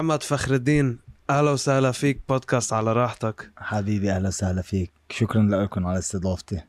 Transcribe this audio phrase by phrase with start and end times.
[0.00, 0.98] محمد فخر الدين
[1.30, 3.50] أهلا وسهلا فيك بودكاست على راحتك.
[3.56, 4.92] حبيبي أهلا وسهلا فيك.
[5.10, 6.60] شكرا لكم على استضافتي.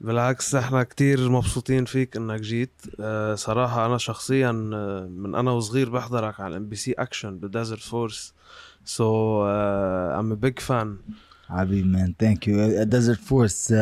[0.00, 2.82] بالعكس إحنا كتير مبسوطين فيك إنك جيت.
[3.00, 8.34] أه صراحة أنا شخصيا آه، من أنا وصغير بحضرك على MBC Action ب Desert Force
[8.84, 10.96] so I'm big fan
[11.48, 13.72] حبيبي man thank you Desert Force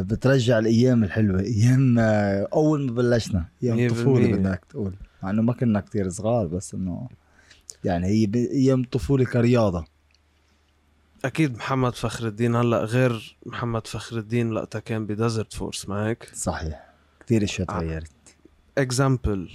[0.00, 1.40] بترجع الأيام الحلوة.
[1.40, 3.44] أيام آه، أول ما بلشنا.
[3.62, 4.36] أيام الطفوله.
[4.36, 4.94] بدك تقول.
[5.22, 7.08] مع إنه ما كنا كتير صغار بس إنه
[7.84, 9.84] يعني هي أيام الطفوله كرياضه
[11.24, 12.56] أكيد محمد فخر الدين.
[12.56, 16.86] هلأ غير محمد فخر الدين وقتها كان ب Desert Force ما هيك صحيح.
[17.20, 17.78] كتير أشياء آه.
[17.80, 18.10] تغيرت.
[18.78, 19.50] example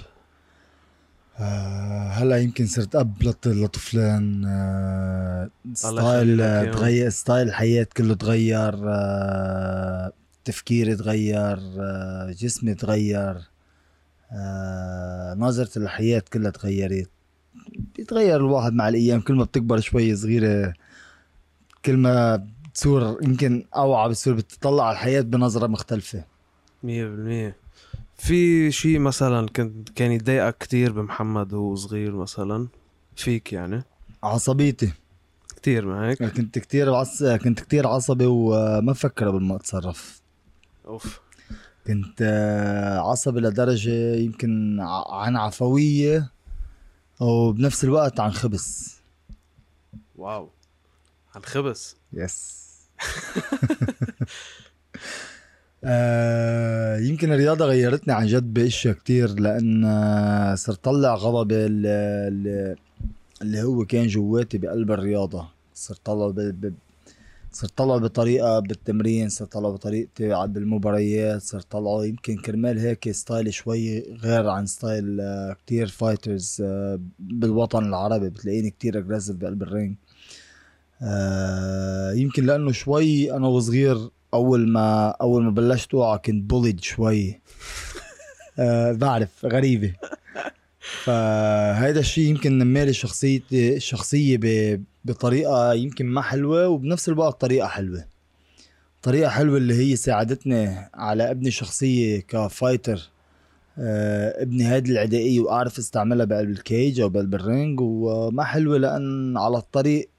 [1.40, 6.38] آه هلأ يمكن صرت أب لط- لطفلين آه style.
[6.74, 10.12] تغير style الحياة كله تغير آه
[10.46, 11.60] تفكيري تغير
[12.32, 13.38] جسمي تغير
[15.38, 17.10] نظرة الحياة كلها تغيرت.
[17.96, 19.22] بيتغير الواحد مع الأيام.
[19.22, 20.74] كل ما بتكبر شوي صغيرة
[21.86, 26.24] كل ما بتصير يمكن أوعى بتصير بتطلع على الحياة بنظرة مختلفة.
[26.84, 27.56] مية بالمية.
[28.18, 32.68] في شيء مثلا كنت كان يضايقك كتير بمحمد وهو صغير مثلا؟
[33.16, 33.84] فيك يعني؟
[34.24, 34.92] عصبيتي.
[35.56, 37.24] كتير ما هيك كنت كتير عص...
[37.24, 40.22] كنت كتير عصبي وما فكر قبل ما أتصرف.
[40.88, 41.22] أوف.
[41.88, 44.80] كنت آه، عصبي لدرجة يمكن
[45.10, 46.32] عن عفوية.
[47.20, 48.96] وبنفس الوقت عن خبث.
[50.16, 50.50] واو.
[51.36, 52.66] عن خبز يس
[55.84, 59.40] آه يمكن الرياضة غيرتني عن جد بأشياء كتير
[59.86, 62.76] آه، صرت طلع غضبي ال- ال-
[63.42, 65.48] اللي هو كان جواتي بقلب الرياضة.
[65.74, 66.34] صرت طلع.
[67.56, 73.52] صرت طلع بطريقة بالتمرين صرت طلع بطريقتي بالمباريات صرت طلعه يمكن كرمال هيك style ي
[73.52, 79.70] شوي غير عن style آه، كتير fighters آه، بالوطن العربي بتلاقيني كتير aggressive بقلب ال
[79.70, 79.96] ring
[81.02, 87.42] آه، يمكن لأنه شوي أنا وصغير أول ما أول ما بلشت اوعى كنت bullied شوي.
[89.02, 89.94] بعرف غريبة.
[90.86, 94.40] فهيدا الشيء يمكن نمالي شخصيتي الشخصيه
[95.06, 98.06] بطريقة يمكن ما حلوة وبنفس الوقت طريقة حلوة.
[99.02, 103.10] طريقة حلوة اللي هي ساعدتني على ابني شخصية ك fighter.
[103.80, 108.78] آه ابني هذه العدائية وأعرف استعملها بقلب ال cage أو بقلب ال ring وما حلوة
[108.78, 110.10] لأن على الطريق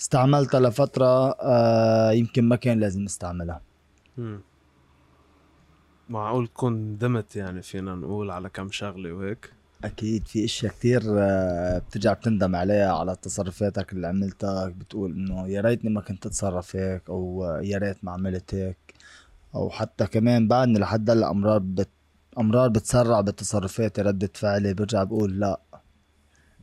[0.00, 3.60] استعملتها لفترة آه يمكن ما كان لازم استعملها.
[6.08, 9.52] معقول تكون ندمت يعني فينا نقول على كم شغلة وهيك؟
[9.84, 15.60] أكيد في أشياء كتير آه بترجع بتندم عليها على تصرفاتك اللي عملتها بتقول إنه يا
[15.60, 18.94] ريتني ما كنت أتصرف هيك آه، يا ريت ما عملت هيك.
[19.54, 21.88] أو حتى كمان بعدني لحد هلأ أمرار بت
[22.38, 25.60] أمرار بتسرع بتصرفاتي ردة فعلي برجع بقول لأ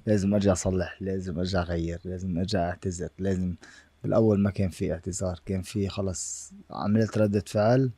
[0.06, 3.56] لازم أرجع أصلح لازم أرجع أغير لازم أرجع أعتذر لازم
[4.04, 7.92] بالأول ما كان في اعتذار كان في خلص عملت ردة فعل.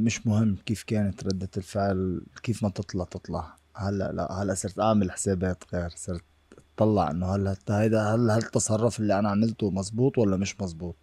[0.00, 3.54] مش مهم كيف كانت ردة الفعل كيف ما تطلع تطلع.
[3.76, 6.22] هلأ لا هلأ صرت أعمل حسابات غير صرت
[6.78, 10.94] أطلع إنه هل هت- هيدا هل هالتصرف اللي أنا عملته مزبوط ولا مش مزبوط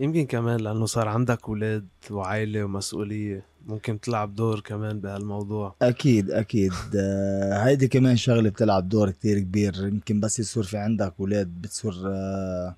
[0.00, 5.74] يمكن كمان لأنه صار عندك أولاد وعائلة ومسؤولية ممكن تلعب دور كمان بهالموضوع.
[5.82, 6.72] أكيد أكيد.
[6.96, 9.86] آه، هيدي كمان شغلة بتلعب دور كتير كبير.
[9.86, 12.76] يمكن بس يصير في عندك أولاد بتصير آه،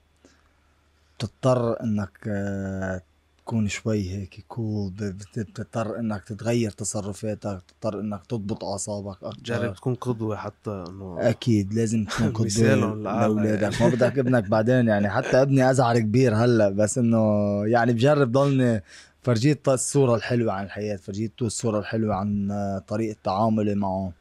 [1.18, 3.02] بتضطر إنك آه،
[3.46, 4.92] تكون شوي هيك cool
[5.36, 11.74] بتضطر إنك تتغير تصرفاتك بتضطر إنك تضبط أعصابك أكثر جرب تكون قدوة حتى إنه أكيد
[11.74, 13.82] لازم تكون قدوة لأعلى لأولادك.
[13.82, 15.10] ما بدك ابنك بعدين يعني.
[15.10, 17.18] حتى ابني ازعر كبير هلأ بس إنه
[17.66, 18.82] يعني بجرب ضلني
[19.22, 24.12] فرجيت الصورة الحلوة عن الحياة فرجيته الصورة الحلوة عن آه، طريقة تعاملي معه.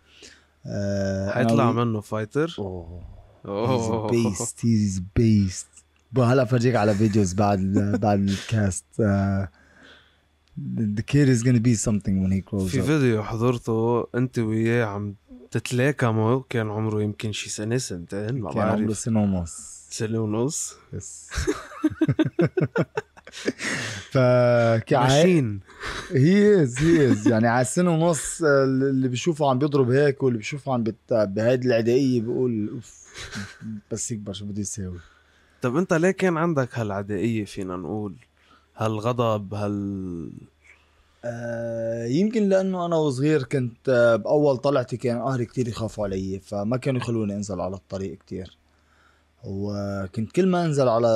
[0.66, 4.08] آه، حيطلع منه fighter أوه.
[4.08, 5.68] beast he's beast
[6.24, 7.60] هلا فرجيك على videos بعد
[8.04, 8.86] بعد ال cast.
[9.00, 9.50] آه،
[10.98, 12.86] the kid is gonna be something when he grows up.
[12.86, 15.16] فيديو حضرته انت وياه عم
[15.52, 19.86] تتلاكموا كان عمره يمكن شي سنة سنتين ما كان عمره سنة ونص.
[19.90, 20.74] سنة ونص.
[20.94, 21.30] yes
[24.12, 25.60] فكعاي ماشين
[26.12, 30.38] he is he is يعني على السنة ونص آه، اللي بيشوفه عم بيضرب هيك واللي
[30.38, 30.84] بيشوفه عم.
[31.12, 33.06] بهيدي العدائية بيقول أوف
[33.92, 35.00] بس يكبر شو بده يساوي.
[35.66, 38.16] طب انت ليه كان عندك هالعدائية فينا نقول؟
[38.76, 40.32] هالغضب هال
[41.26, 46.78] آه يمكن لأنه أنا وصغير كنت آه بأول طلعتي كان أهلي كتير يخافوا علي فما
[46.78, 48.58] كانوا يخلوني أنزل على الطريق كتير.
[49.44, 51.08] وكنت كل ما أنزل على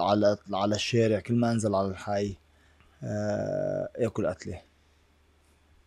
[0.00, 2.36] على على الشارع كل ما أنزل على الحي
[3.02, 4.60] آه يأكل قتلي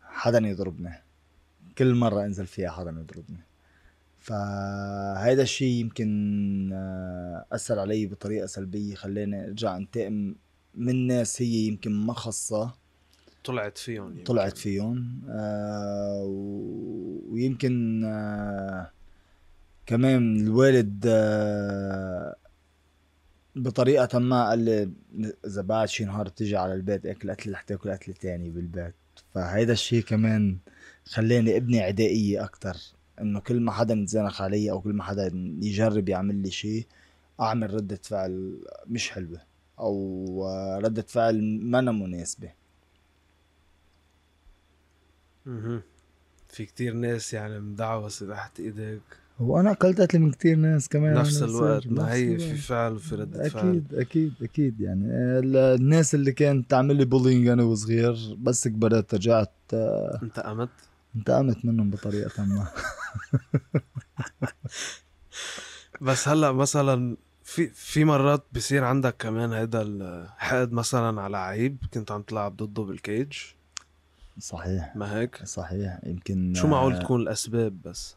[0.02, 1.04] حدا يضربني.
[1.78, 3.47] كل مرة أنزل فيها حدا يضربني.
[4.27, 10.35] فهيدا الشيء يمكن آه، أثر علي بطريقة سلبية خلاني أرجع أنتقم
[10.75, 12.77] من ناس هي يمكن ما خصها
[13.44, 14.24] طلعت فيهم يمكن.
[14.24, 16.24] طلعت فيهم آه
[17.29, 18.91] ويمكن آه
[19.85, 22.35] كمان الوالد آه
[23.56, 24.91] بطريقة ما قال لي
[25.45, 28.95] إذا بعد شي نهار تيجي على البيت أكل أكل رح تاكل أكل تاني بالبيت.
[29.33, 30.57] فهيدا الشيء كمان
[31.06, 32.77] خلاني ابني عدائية أكتر.
[33.22, 35.31] إنه كل ما حدا يتزنخ علي أو كل ما حدا
[35.62, 36.86] يجرب يعمل لي شيء
[37.42, 39.42] أعمل ردة فعل مش حلوة
[39.80, 39.94] أو
[40.48, 42.50] آه، ردة فعل منا مناسبة.
[45.48, 45.81] أها
[46.50, 49.02] في كتير ناس يعني مدعوسة تحت ايديك
[49.40, 51.13] وأنا اكلت قتل من كتير ناس كمان.
[51.13, 51.88] نفس الوقت.
[51.88, 52.38] ما هي.
[52.40, 53.68] في فعل وفي ردة فعل.
[53.70, 55.06] أكيد أكيد أكيد يعني.
[55.13, 60.70] ال- الناس اللي كانت تعمل لي bullying أنا وصغير بس كبرت رجعت آه، انتقمت
[61.15, 62.68] انتقمت منهم بطريقة ما.
[66.01, 72.21] بس هلا مثلا في في مرات بصير عندك كمان هيدا الحقد مثلا لعيب كنت عم
[72.21, 73.34] تلعب ضده بال cage
[74.39, 74.95] صحيح.
[74.95, 76.00] ما هيك؟ صحيح.
[76.06, 78.15] يمكن شو معقول آه، تكون الأسباب بس؟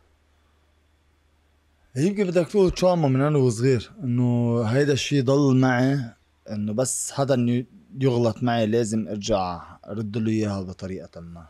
[1.96, 6.14] يمكن بدك تقول تراما من أنا وصغير إنه هيدا الشيء ضل معي
[6.50, 7.66] إنه بس حدا
[8.00, 11.46] يغلط معي لازم أرجع أرد له إياها بطريقة ما.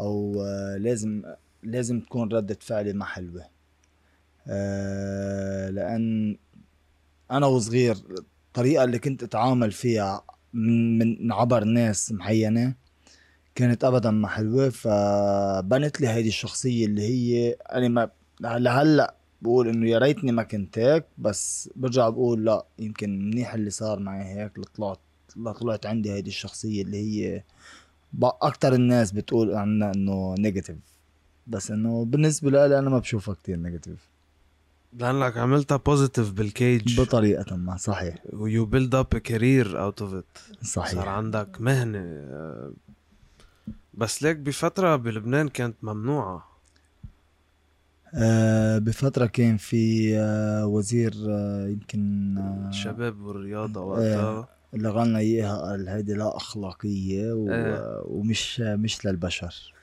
[0.00, 1.22] أو آه، لازم
[1.62, 3.44] لازم تكون ردة فعلي ما حلوة.
[4.48, 6.36] آه، لأن
[7.30, 7.96] أنا وصغير
[8.48, 10.24] الطريقة اللي كنت أتعامل فيها
[10.54, 12.74] من من عبر ناس معينة
[13.54, 18.10] كانت ابدا ما حلوة فبنت لي هيدي الشخصية اللي هي أنا ما
[18.40, 23.70] لهلأ بقول إنه يا ريتني ما كنت هيك بس برجع بقول لا يمكن منيح اللي
[23.70, 25.00] صار معي هيك لطلعت
[25.36, 27.42] لطلعت عندي هيدي الشخصية اللي هي
[28.22, 30.76] أكتر الناس بتقول عنها إنه negative
[31.46, 34.08] بس إنه بالنسبة لي أنا ما بشوفها كتير نيجاتيف
[34.98, 38.14] لأنك عملتها positive بال cage بطريقة ما صحيح.
[38.32, 40.24] and you build a career out of it
[40.62, 41.08] صار صحيح.
[41.08, 41.98] عندك مهنة.
[41.98, 42.72] آه،
[43.94, 46.48] بس ليك بفترة بلبنان كانت ممنوعة.
[48.14, 54.48] آه بفترة كان في آه وزير آه يمكن آه الشباب والرياضة وقتها.
[54.74, 57.50] لغى لنا إياها قال هيدي لا أخلاقية و...
[57.50, 58.02] إيه.
[58.04, 59.74] ومش مش للبشر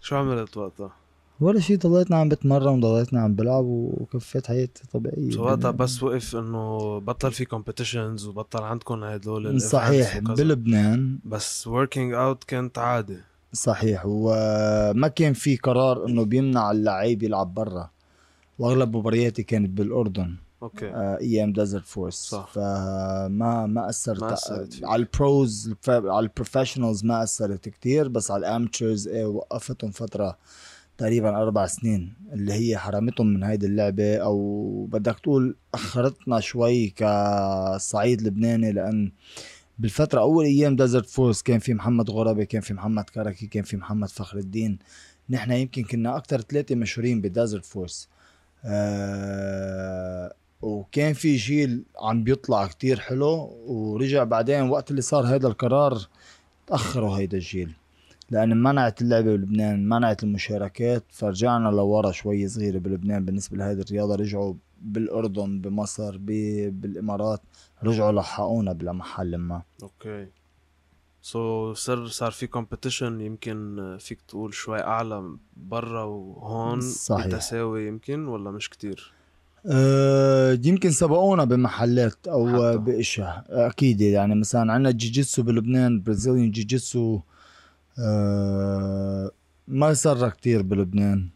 [0.00, 0.92] شو عملت وقتها؟
[1.40, 6.36] ولا شيء ضليتنا عم بتمرن وضليتنا عم بلعب وكفيت حياتي طبيعية شو وقتها بس وقف
[6.36, 10.18] إنه بطل في competitions وبطل عندكم هدول صحيح.
[10.18, 13.18] بلبنان بس working out كانت عادي
[13.52, 17.90] صحيح وما كان في قرار إنه بيمنع اللعيب يلعب برا
[18.58, 22.48] وأغلب مبارياتي كانت بالأردن okay آه، أيام Desert Force صح.
[22.52, 24.80] فما ما أثرت ما أثرت.
[24.84, 29.90] على ال pros على ال professionals ما أثرت كتير بس على ال amateurs إيه وقفتهم
[29.90, 30.38] فترة
[30.98, 38.22] تقريبا أربع سنين اللي هي حرمتهم من هيدي اللعبة أو بدك تقول أخرتنا شوي كصعيد
[38.22, 39.12] لبناني لأن
[39.78, 43.76] بالفترة أول أيام Desert Force كان في محمد غرابي كان في محمد كركي كان في
[43.76, 44.78] محمد فخر الدين
[45.30, 48.08] نحن يمكن كنا أكتر ثلاثة مشهورين ب Desert Force
[48.64, 53.28] آه وكان في جيل عم بيطلع كتير حلو
[53.66, 55.98] ورجع بعدين وقت اللي صار هذا القرار
[56.66, 57.72] تأخروا هيدا الجيل.
[58.30, 64.14] لأن منعت اللعبة بلبنان منعت المشاركات فرجعنا لورا شوي صغيرة بلبنان بالنسبة لهذه الرياضة.
[64.14, 67.40] رجعوا بالأردن بمصر بالإمارات
[67.84, 69.62] رجعوا لحقونا بلا محل ما.
[69.82, 70.26] okay.
[71.22, 77.26] so so, صار صار في competition يمكن فيك تقول شوي أعلى برا وهون؟ صحيح.
[77.26, 79.12] بتساوي يمكن ولا مش كتير؟
[79.68, 82.78] أه يمكن سبقونا بمحلات أو.
[82.78, 87.20] بإشياء أكيد يعني مثلا عندنا jiu-jitsu بلبنان Brazilian jiu-jitsu
[87.98, 89.30] أه
[89.68, 91.28] ما صار كتير بلبنان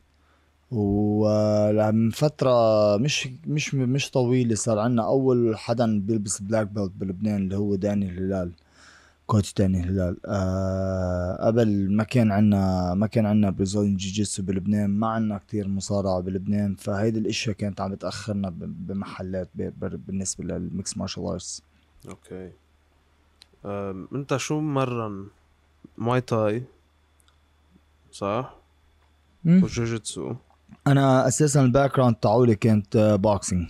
[0.71, 7.57] ومن فترة مش مش مش طويلة صار عنا أول حدا بيلبس black belt بلبنان اللي
[7.57, 8.53] هو داني الهلال
[9.27, 15.07] coach داني الهلال آه قبل ما كان عنا ما كان عنا Brazilian jiu-jitsu بلبنان ما
[15.07, 20.60] عنا كتير مصارعة بلبنان فهيدي الأشياء كانت عم بتأخرنا ب- بمحلات ب- ب- بالنسبة لل
[20.60, 21.63] mixed martial arts
[22.09, 22.51] okay.
[23.65, 25.27] أم، أنت شو مرن
[25.99, 26.65] Muay Thai
[28.13, 28.55] صح؟
[29.47, 30.35] و jiu-jitsu
[30.87, 33.69] أنا أساسا ال background تاعولي كانت boxing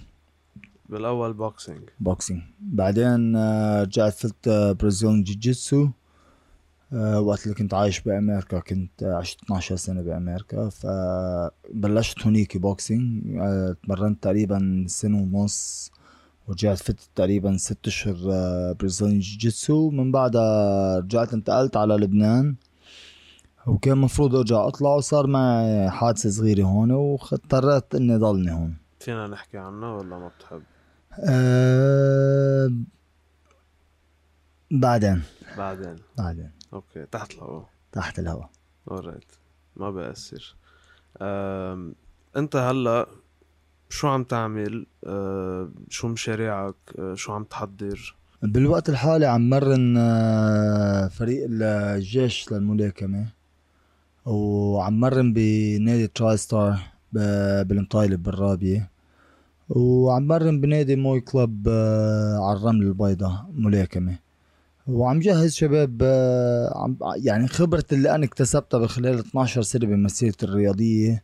[0.93, 4.49] بالأول boxing boxing بعدين آه، رجعت فتت
[4.81, 5.89] Brazilian jiu-jitsu
[6.93, 10.69] آه، وقت اللي كنت عايش بأمريكا كنت آه، عشت 12 سنة بأمريكا.
[10.69, 15.91] فبلشت هونيك boxing آه، تمرنت تقريبا سنة ونص
[16.49, 22.55] ورجعت فت تقريبا ست أشهر آه، Brazilian jiu-jitsu من بعدها رجعت انتقلت على لبنان.
[23.67, 28.77] وكان مفروض أرجع أطلع وصار معي حادثة صغيرة هون واضطريت إني ضلني هون.
[29.01, 30.63] فينا نحكي عنها ولا ما بتحب؟
[31.19, 32.73] أه
[34.71, 35.23] بعدين.
[35.57, 35.97] بعدين.
[36.19, 36.51] بعدين.
[36.73, 37.69] okay تحت الهواء.
[37.93, 38.51] تحت الهواء.
[38.91, 39.33] alright
[39.77, 40.57] ما بأثر
[42.37, 43.07] أنت هلأ
[43.89, 49.99] شو عم تعمل؟ أه شو مشاريعك؟ أه شو عم تحضر؟ بالوقت الحالي عم مرن
[51.09, 53.27] فريق الجيش للملاكمة
[54.25, 56.79] وعم مرن بنادي تراي ستار
[57.13, 58.92] بالمطايلة بالرابية.
[59.69, 64.19] وعم مرن بنادي موي كلوب آه، على الرمل البيضاء ملاكمة.
[64.89, 71.23] وعم جهز شباب آه، عم يعني خبرة اللي أنا اكتسبتها بخلال 12 سنة بمسيرتي الرياضية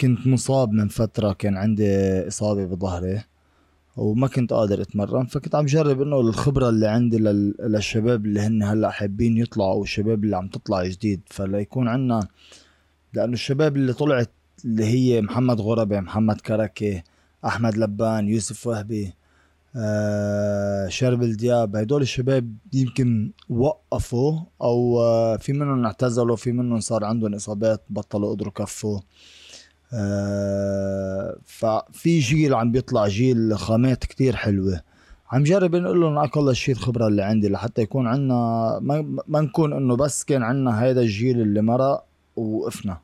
[0.00, 1.88] كنت مصاب من فترة كان عندي
[2.28, 3.20] إصابة بظهري
[3.96, 8.90] وما كنت قادر أتمرن فكنت عم جرب إنه الخبرة اللي عندي للشباب اللي هن هلأ
[8.90, 11.20] حابين يطلعوا أو الشباب اللي عم تطلع جديد.
[11.26, 12.28] فليكون عنا
[13.14, 14.30] لأنه الشباب اللي طلعت
[14.64, 17.02] اللي هي محمد غربي محمد كركي
[17.46, 19.12] أحمد لبان يوسف وهبي
[19.76, 27.04] آه شربل دياب هدول الشباب يمكن وقفوا أو آه في منهم اعتزلوا في منهم صار
[27.04, 29.00] عندهم إصابات بطلوا قدروا كفوا
[29.92, 34.80] آه ففي جيل عم بيطلع جيل خامات كتير حلوة.
[35.32, 39.72] عم جرب نقول لهم أقل الشيء الخبرة اللي عندي لحتى يكون عندنا ما, ما نكون
[39.72, 42.04] إنه بس كان عندنا هيدا الجيل اللي مرق
[42.36, 42.98] ووقفنا.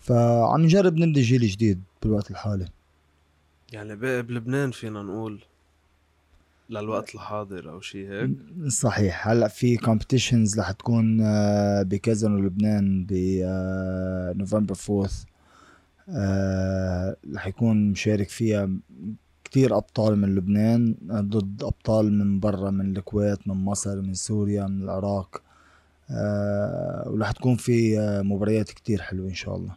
[0.00, 2.68] فعم نجرب نبني جيل جديد بالوقت الحالي.
[3.72, 5.44] يعني باقي بلبنان فينا نقول
[6.70, 8.30] للوقت الحاضر أو شيء هيك.
[8.68, 9.28] صحيح.
[9.28, 15.08] هلأ في كومبيتيشنز رح تكون آه، بكازينو لبنان بنوفمبر 4
[16.08, 18.70] آه، رح يكون مشارك فيها
[19.44, 24.82] كتير أبطال من لبنان ضد أبطال من برا من الكويت من مصر من سوريا من
[24.82, 25.42] العراق.
[26.10, 29.72] أه ورح تكون في آه، مباريات كتير حلوة إن شاء الله.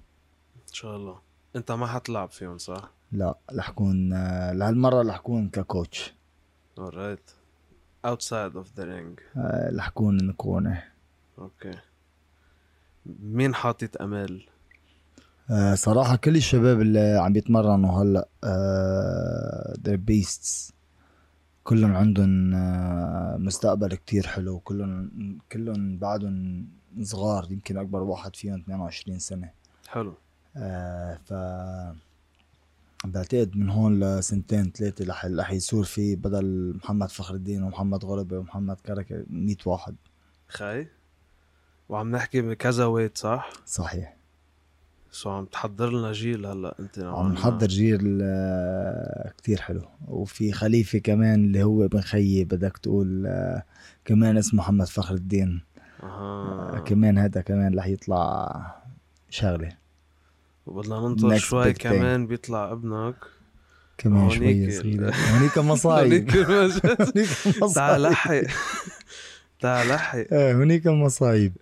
[0.55, 1.19] إن شاء الله.
[1.55, 6.13] أنت ما حتلعب فيهم صح؟ لا رح كون آه، لهالمرة رح كون ككوتش
[6.80, 7.30] alright.
[8.08, 9.38] Outside of the ring.
[9.78, 10.84] رح كون نكونة
[11.39, 11.72] أوكي
[13.06, 14.46] مين حاطط امال
[15.51, 20.72] آه، صراحة كل الشباب اللي عم يتمرنوا هلأ آه they're beasts.
[21.63, 24.60] كلهم عندهم آه مستقبل كتير حلو.
[24.60, 25.12] كلهم
[25.51, 26.68] كلهم بعدهم
[27.01, 29.50] صغار يمكن أكبر واحد فيهم 22 سنة.
[29.88, 30.13] حلو.
[30.58, 31.34] آه ف
[33.06, 35.06] بعتقد من هون لسنتين ثلاثة
[35.39, 39.96] رح يصير في بدل محمد فخر الدين ومحمد غربي ومحمد كركة 100 واحد.
[40.48, 40.88] خي
[41.89, 44.15] وعم نحكي بكذا weight صح؟ صحيح.
[45.12, 49.82] so عم تحضر لنا جيل هلأ أنت عم نحضر جيل آه، كتير حلو.
[50.08, 53.63] وفي خليفة كمان اللي هو ابن خيي بدك تقول آه،
[54.06, 55.62] كمان اسمه محمد فخر الدين.
[56.03, 56.79] أها.
[56.79, 58.75] كمان هذا كمان رح يطلع
[59.29, 59.77] شغلة.
[60.69, 63.15] وبدنا ننطر شوي كمان بيطلع ابنك.
[63.97, 65.13] كمان شوي صغيرة.
[65.31, 68.41] هونيك مصايب هونيك مصايب تعال لحق.
[69.59, 70.17] تعال لحق.
[70.33, 71.53] إيه هونيك مصايب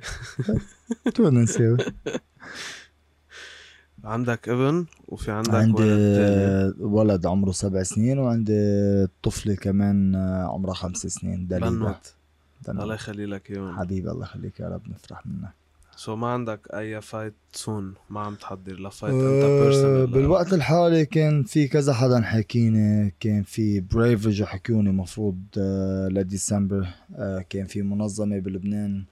[1.17, 1.77] شو بدنا نسوي؟
[4.03, 10.97] عندك ابن وفي عندك عندي ولد, ولد عمره سبع سنين وعندي طفلة كمان عمرها خمس
[10.97, 11.47] سنين.
[11.47, 12.13] بنوت.
[12.69, 15.66] الله يخلي لك اياهم حبيبي الله يخليك يا رب نفرح منك.
[15.97, 20.07] so so ما عندك أي fight soon ما عم تحضر ل fight أه انت personal
[20.07, 26.87] بالوقت الحالي كان في كذا حدا حكيني كان في Brave اجوا حكوني مفروض آه لديسمبر.
[27.15, 29.03] آه كان في منظمة بلبنان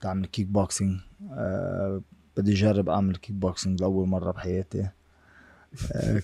[0.00, 2.00] تعمل كيك بوكسينج آه
[2.36, 4.88] بدي اجرب أعمل كيك بوكسينج لأول مرة بحياتي.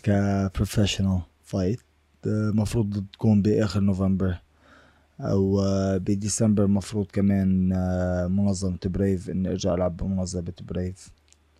[0.03, 1.81] ك professional fight
[2.27, 4.39] المفروض تكون بآخر نوفمبر.
[5.23, 11.09] أو آه، بديسمبر مفروض كمان آه، منظمة Brave إني ارجع ألعب بمنظمة Brave.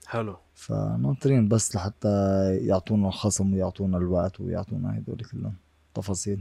[0.07, 0.37] حلو.
[0.55, 2.09] فناطرين بس لحتى
[2.57, 5.55] يعطونا الخصم ويعطونا الوقت ويعطونا هدول كلهم.
[5.95, 6.41] تفاصيل.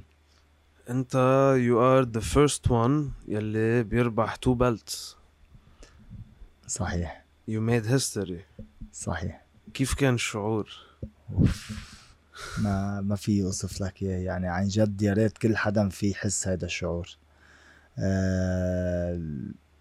[0.89, 1.15] أنت
[1.57, 5.15] you are the first one يلي بيربح two belts
[6.67, 7.25] صحيح.
[7.49, 8.63] You made history.
[8.93, 9.45] صحيح.
[9.73, 10.69] كيف كان الشعور؟
[11.33, 11.90] أوف.
[12.63, 14.19] ما ما في اوصف لك إياه.
[14.19, 17.17] يعني عن جد يا ريت كل حدا في يحس هذا الشعور.
[18.00, 19.21] أه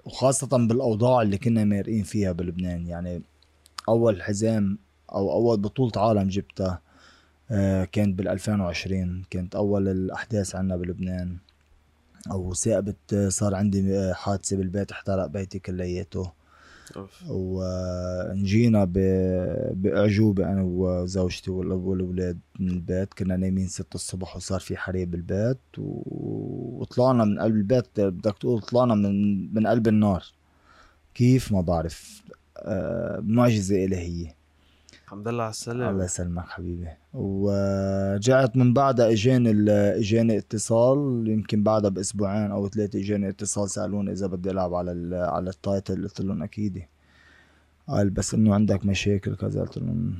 [0.05, 2.87] وخاصة بالأوضاع اللي كنا مارقين فيها بلبنان.
[2.87, 3.23] يعني
[3.89, 4.79] أول حزام
[5.13, 6.81] أو أول بطولة عالم جبتها
[7.51, 11.37] أه كانت بال 2020 كانت أول الأحداث عنا بلبنان.
[12.31, 16.40] أو ثاقبت صار عندي حادثة بالبيت احترق بيتي كلياته.
[17.29, 18.85] ونجينا
[19.75, 23.15] بأعجوبة أنا وزوجتي والأولاد من البيت.
[23.15, 28.01] كنا نايمين ستة الصبح وصار في حريق بالبيت وطلعنا من قلب البيت.
[28.01, 30.25] بدك تقول طلعنا من من قلب النار.
[31.15, 32.23] كيف ما بعرف
[32.57, 34.40] آه، معجزة إلهية.
[35.11, 35.91] الحمد لله على السلامة.
[35.91, 36.89] الله يسلمك حبيبي.
[37.15, 40.99] ورجعت من بعدها اجاني اجاني اتصال
[41.29, 46.21] يمكن بعدها بأسبوعين أو ثلاثة إجاني اتصال سألوني إذا بدي ألعب على على التايتل قلت
[46.21, 46.83] لهم أكيد.
[47.89, 50.15] قال بس إنه عندك مشاكل كذا قلت لهم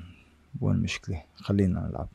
[0.61, 2.09] وين المشكلة خلينا نلعب.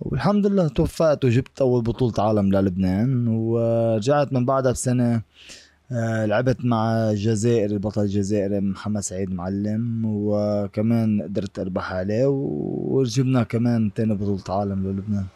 [0.00, 3.28] والحمد لله توفقت وجبت أول بطولة عالم للبنان.
[3.28, 5.22] ورجعت من بعدها بسنة
[5.92, 13.92] آه، لعبت مع الجزائر البطل الجزائري محمد سعيد معلم وكمان قدرت أربح عليه وجبنا كمان
[13.94, 15.26] تاني بطولة عالم للبنان.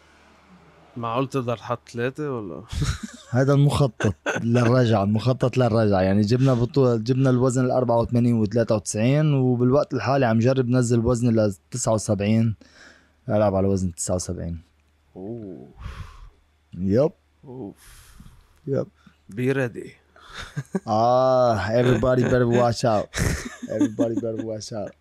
[0.97, 2.63] معقول تقدر تحط ثلاثة ولا؟
[3.37, 6.01] هذا المخطط للرجعة المخطط للرجعة.
[6.01, 11.31] يعني جبنا بطولة جبنا الوزن ال 84 و 93 وبالوقت الحالي عم جرب نزل وزني
[11.31, 12.55] ل 79
[13.29, 14.59] ألعب على وزن 79
[15.15, 15.69] أوف.
[16.73, 17.11] يب.
[17.43, 18.13] أوف.
[18.67, 18.87] Yep.
[19.29, 20.02] Be ready
[20.87, 23.07] آه everybody better watch out.
[23.69, 24.93] Everybody better watch out.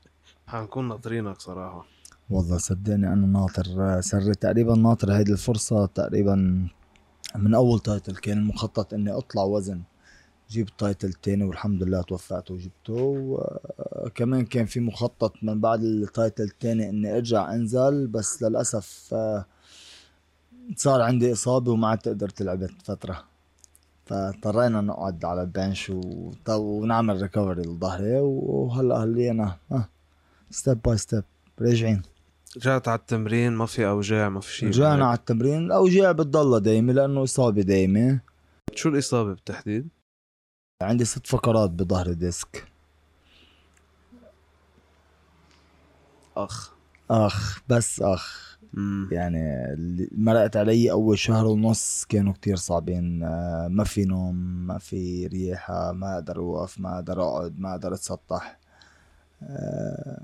[0.46, 1.86] حنكون ناطرينك صراحة.
[2.30, 6.34] والله صدقني أنا ناطر سري تقريبا ناطر هيدي الفرصة تقريبا
[7.36, 9.82] من أول title كان المخطط إني أطلع وزن.
[10.50, 13.38] جيب ال title التاني والحمد لله توفقت وجبته.
[14.06, 19.44] وكمان كان في مخطط من بعد ال title التاني إني أرجع أنزل بس للأسف آه،
[20.76, 23.31] صار عندي إصابة وما عدت قدرت لعبت فترة.
[24.12, 29.57] فاضطرينا نقعد على ال bench وط- ونعمل recovery لظهري وهلا هلينا
[30.50, 31.25] step by step
[31.61, 32.02] راجعين.
[32.57, 36.92] رجعت على التمرين ما في أوجاع ما في شيء رجعنا على التمرين الأوجاع بتضلها دايمة
[36.92, 38.21] لأنه إصابة دايمة.
[38.75, 39.88] شو الإصابة بالتحديد؟
[40.83, 42.64] عندي ست فقرات بظهر disc.
[46.37, 46.73] أخ.
[47.11, 48.51] أخ بس أخ.
[49.12, 53.23] يعني اللي مرقت علي أول شهر ونص كانوا كتير صعبين.
[53.23, 54.37] آه، ما في نوم
[54.67, 58.59] ما في ريحة ما أقدر أوقف ما أقدر أقعد ما أقدر أتسطح.
[59.43, 60.23] آه،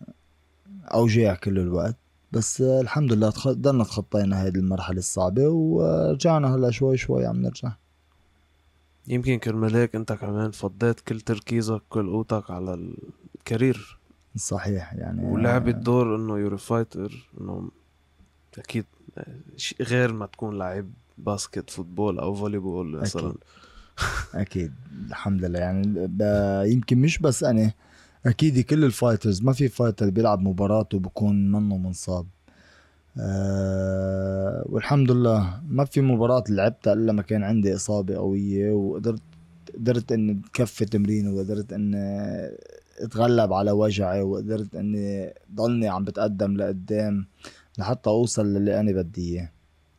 [0.94, 1.96] اوجاع كل الوقت.
[2.32, 7.72] بس آه، الحمد لله ضلنا تخطينا هذه المرحلة الصعبة ورجعنا هلا شوي شوي عم نرجع.
[9.08, 12.94] يمكن كرمال هيك انت كمان فضيت كل تركيزك كل قوتك على
[13.34, 13.98] ال career.
[14.36, 17.70] صحيح يعني ولعبت دور إنه you're fighter إنه
[18.58, 18.84] أكيد
[19.80, 23.28] غير ما تكون لعيب basket football أو volleyball مثلا.
[23.28, 23.38] أكيد.
[24.42, 24.72] أكيد
[25.08, 25.58] الحمد لله.
[25.58, 26.08] يعني
[26.72, 27.72] يمكن مش بس أنا
[28.26, 32.26] أكيد كل ال fighters ما في fighter بيلعب مباراته وبكون منه منصاب.
[33.20, 39.22] أه والحمد لله ما في مباراة لعبتها إلا ما كان عندي إصابة قوية وقدرت
[39.74, 41.98] قدرت إني كفي تمرين وقدرت إني
[42.98, 47.26] أتغلب على وجعي وقدرت إني ضلني عم بتقدم لقدام.
[47.78, 49.50] لحتى أوصل للي أنا بدي إياه.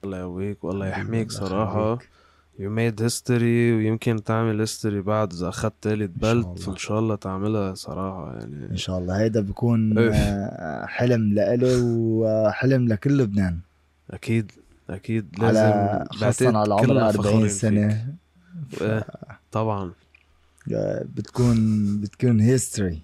[0.04, 2.10] الله يقويك والله يحميك يخليك.
[2.60, 6.60] you made history ويمكن تعمل history بعد إذا أخذت تالت belt.
[6.60, 8.66] فان شاء الله تعملها صراحة يعني.
[8.72, 9.20] إن شاء الله.
[9.20, 10.14] هيدا بيكون أوف.
[10.16, 13.60] آه، حلم لإلي وحلم لكل لبنان.
[14.12, 14.52] أكيد
[14.90, 15.40] أكيد.
[15.40, 18.08] لازم على خاصة على عمر كلنا 40 فخورين سنة.
[18.70, 18.82] فيك.
[18.82, 19.06] إيه،
[19.52, 19.92] طبعا.
[20.74, 21.58] آه، بتكون
[22.02, 23.02] بتكون history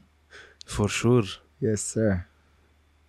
[0.65, 2.17] for sure yes sir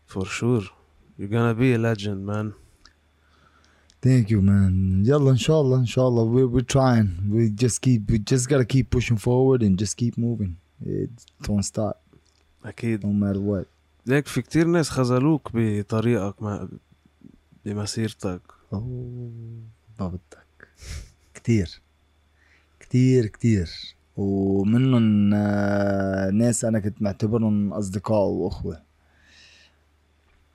[0.06, 0.72] for sure
[1.18, 2.52] you're gonna be a legend man.
[4.06, 7.08] يلا ان شاء الله ان شاء الله we're, we're trying.
[7.32, 10.54] We just keep we just gotta keep pushing forward and just keep moving.
[10.86, 11.10] It
[11.42, 11.96] don't stop
[12.64, 13.02] أكيد.
[13.04, 13.66] no matter what.
[14.06, 16.68] ليك في كتير ناس خذلوك بطريقك ما
[17.64, 18.40] بمسيرتك.
[18.72, 19.30] أوه
[20.00, 20.68] ما بدك
[21.34, 21.80] كتير.
[22.80, 23.70] كتير كتير.
[24.16, 28.85] ومنهم آه، ناس أنا كنت معتبرهم أصدقاء وأخوة.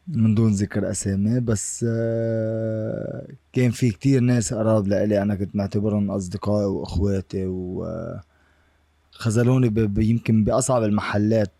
[0.07, 6.11] من دون ذكر أسامي بس آه، كان في كتير ناس قراب لإلي أنا كنت معتبرهم
[6.11, 7.45] أصدقائي وإخواتي
[9.15, 11.51] وخذلوني ب- يمكن بأصعب المحلات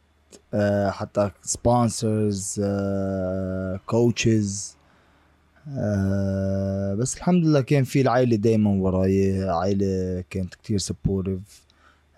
[0.54, 2.62] آه، حتى sponsors
[3.86, 4.76] coaches
[5.78, 11.66] آه بس الحمد لله كان في العائلة دايما وراي عائلة كانت كتير supportive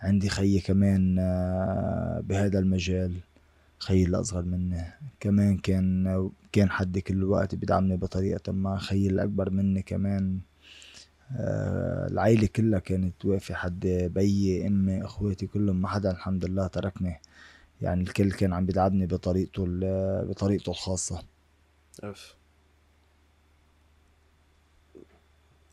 [0.02, 3.12] عندي خيي كمان آه بهذا المجال.
[3.84, 4.84] خيي اللي أصغر مني
[5.20, 10.40] كمان كان كان حد كل الوقت بيدعمني بطريقة ما خيي الأكبر مني كمان.
[11.38, 17.22] آه العائلة كلها كانت واقفة حد بيي أمي أخواتي كلهم ما حدا الحمد لله تركني.
[17.82, 19.66] يعني الكل كان عم بيدعمني بطريقته
[20.24, 21.24] بطريقته الخاصة.
[22.04, 22.36] اف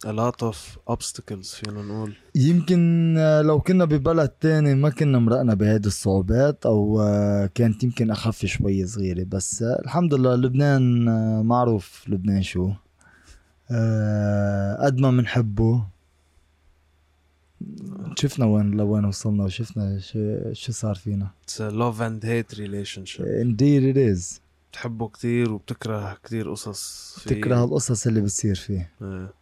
[0.06, 0.56] a lot of
[0.94, 2.16] obstacles فينا نقول.
[2.34, 8.10] يمكن آه، لو كنا ببلد تاني ما كنا مرقنا بهيدي الصعوبات أو آه، كانت يمكن
[8.10, 9.24] أخف شوي صغيرة.
[9.24, 11.04] بس آه، الحمد لله لبنان
[11.44, 12.72] معروف لبنان شو
[14.80, 15.84] قد ما بنحبه
[18.16, 21.30] شفنا وين لوين وصلنا وشفنا شو شو صار فينا.
[21.46, 23.24] It's a love and hate relationship.
[23.24, 24.40] Indeed it is.
[24.70, 27.40] بتحبه كتير وبتكره كتير قصص فيه.
[27.40, 28.90] تكره القصص اللي بتصير فيه.
[29.02, 29.39] إيه.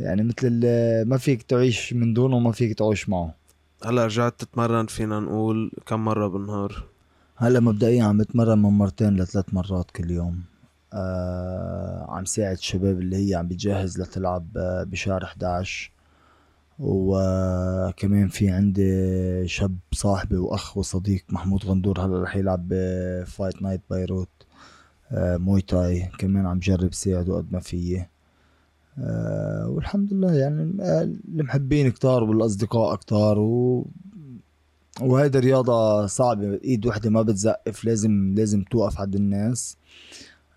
[0.00, 0.60] يعني مثل
[1.06, 3.34] ما فيك تعيش من دونه وما فيك تعيش معه.
[3.84, 6.84] هلا رجعت تتمرن فينا نقول كم مرة بالنهار؟
[7.36, 10.40] هلا مبدئيا عم بتمرن من مرتين لثلاث مرات كل يوم.
[10.92, 15.90] آه عم ساعد الشباب اللي هي عم بتجهز لتلعب آه، بشهر 11
[16.78, 23.80] وكمان في عندي شاب صاحبي وأخ وصديق محمود غندور هلا رح يلعب ب Fight Night
[23.90, 24.28] بيروت
[25.12, 28.06] آه Muay Thai كمان عم جرب ساعده قد ما فيي.
[29.00, 30.62] آه والحمد لله يعني
[31.28, 33.86] المحبين كتار والأصدقاء كتار و
[35.00, 39.76] وهيدي رياضة صعبة إيد وحدة ما بتزقف لازم لازم توقف عند الناس.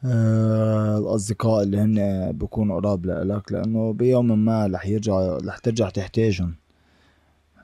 [0.05, 6.55] آه الأصدقاء اللي هن بيكونوا قراب لك لأنه بيوم ما رح يرجع رح ترجع تحتاجهم.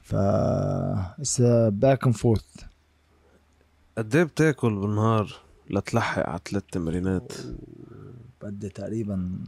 [0.01, 2.45] ف it's back and forth
[3.97, 5.33] قد إيه بتاكل بالنهار
[5.69, 7.33] لتلحق على ثلاث تمرينات؟
[8.41, 9.43] بدي تقريبا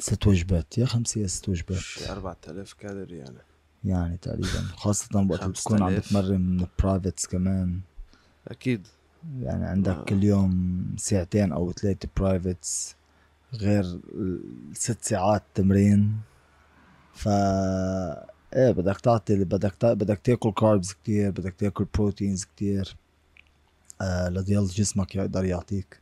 [0.00, 0.78] ست وجبات.
[0.78, 1.78] يا خمسة يا ست وجبات.
[1.78, 3.38] شي 4000 كالوري يعني.
[3.84, 4.62] يعني تقريبا.
[4.76, 6.06] خاصة وقت بتكون عم 5000.
[6.06, 7.80] بتمرن privates كمان.
[8.48, 8.86] أكيد.
[9.40, 10.04] يعني عندك آه.
[10.04, 12.94] كل يوم ساعتين أو ثلاثة privates
[13.54, 14.00] غير
[14.72, 16.20] ست ساعات تمرين.
[17.14, 19.92] ف إيه بدك تعطي بدك تا...
[19.92, 22.96] بدك تاكل carbs كتير بدك تاكل proteins كتير.
[24.00, 26.01] آه لضل جسمك يقدر يعطيك.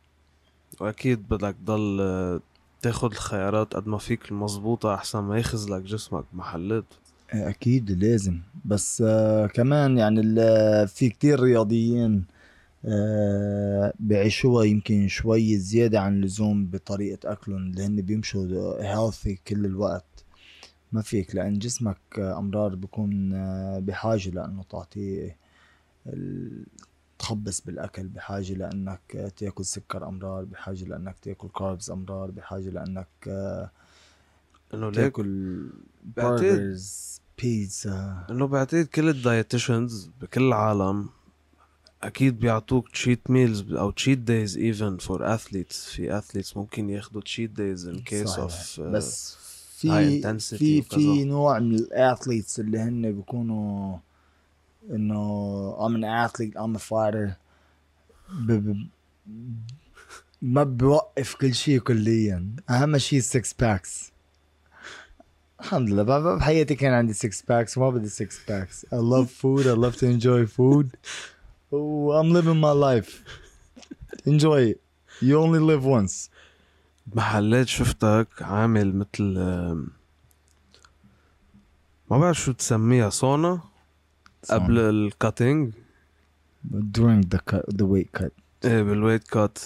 [0.79, 2.39] وأكيد بدك تضل آه،
[2.81, 6.85] تاخد الخيارات قد ما فيك المضبوطة أحسن ما يخذلك جسمك محلات.
[7.33, 8.39] إيه أكيد لازم.
[8.65, 12.25] بس آه كمان يعني ال- في كتير رياضيين
[12.85, 18.45] آه بيعيشوها يمكن شوي زيادة عن اللزوم بطريقة أكلهم اللي هن بيمشوا
[18.83, 20.05] healthy كل الوقت.
[20.91, 25.37] ما فيك لأن جسمك آه، أمرار بكون آه، بحاجة لأنه تعطيه
[27.21, 33.07] تخبص بالأكل بحاجة لأنك آه، تأكل سكر أمرار بحاجة لأنك تأكل carbs أمرار بحاجة لأنك
[33.27, 33.71] آه،
[34.73, 35.59] إنه تأكل
[36.17, 41.09] burgers بيتزا إنه بعتقد كل ال dietitians بكل العالم
[42.03, 47.51] أكيد بيعطوك cheat meals أو cheat days even for athletes في athletes ممكن ياخدوا cheat
[47.51, 48.39] days in case.
[48.39, 49.35] of بس
[49.77, 51.23] في في في.
[51.25, 53.97] نوع من ال athletes اللي هن بيكونوا
[54.89, 57.37] انه I'm an athlete I'm a fighter.
[58.29, 58.87] ب ب
[60.41, 62.55] ما بوقف كل شيء كليا.
[62.69, 64.11] أهم شيء ال six packs
[65.59, 66.35] الحمد لله.
[66.35, 69.65] بحياتي كان عندي six packs وما بدي six packs I love food.
[69.65, 70.97] I love to enjoy food.
[71.71, 73.23] و I'm living my life.
[74.27, 74.81] Enjoy it.
[75.21, 76.29] You only live once.
[77.15, 79.23] محلات شفتك عامل مثل
[82.09, 83.70] ما بعرف شو تسميها سونا؟
[84.49, 85.73] قبل ال cutting
[86.71, 88.31] during the cut the weight cut.
[88.65, 89.59] إيه بال weight cut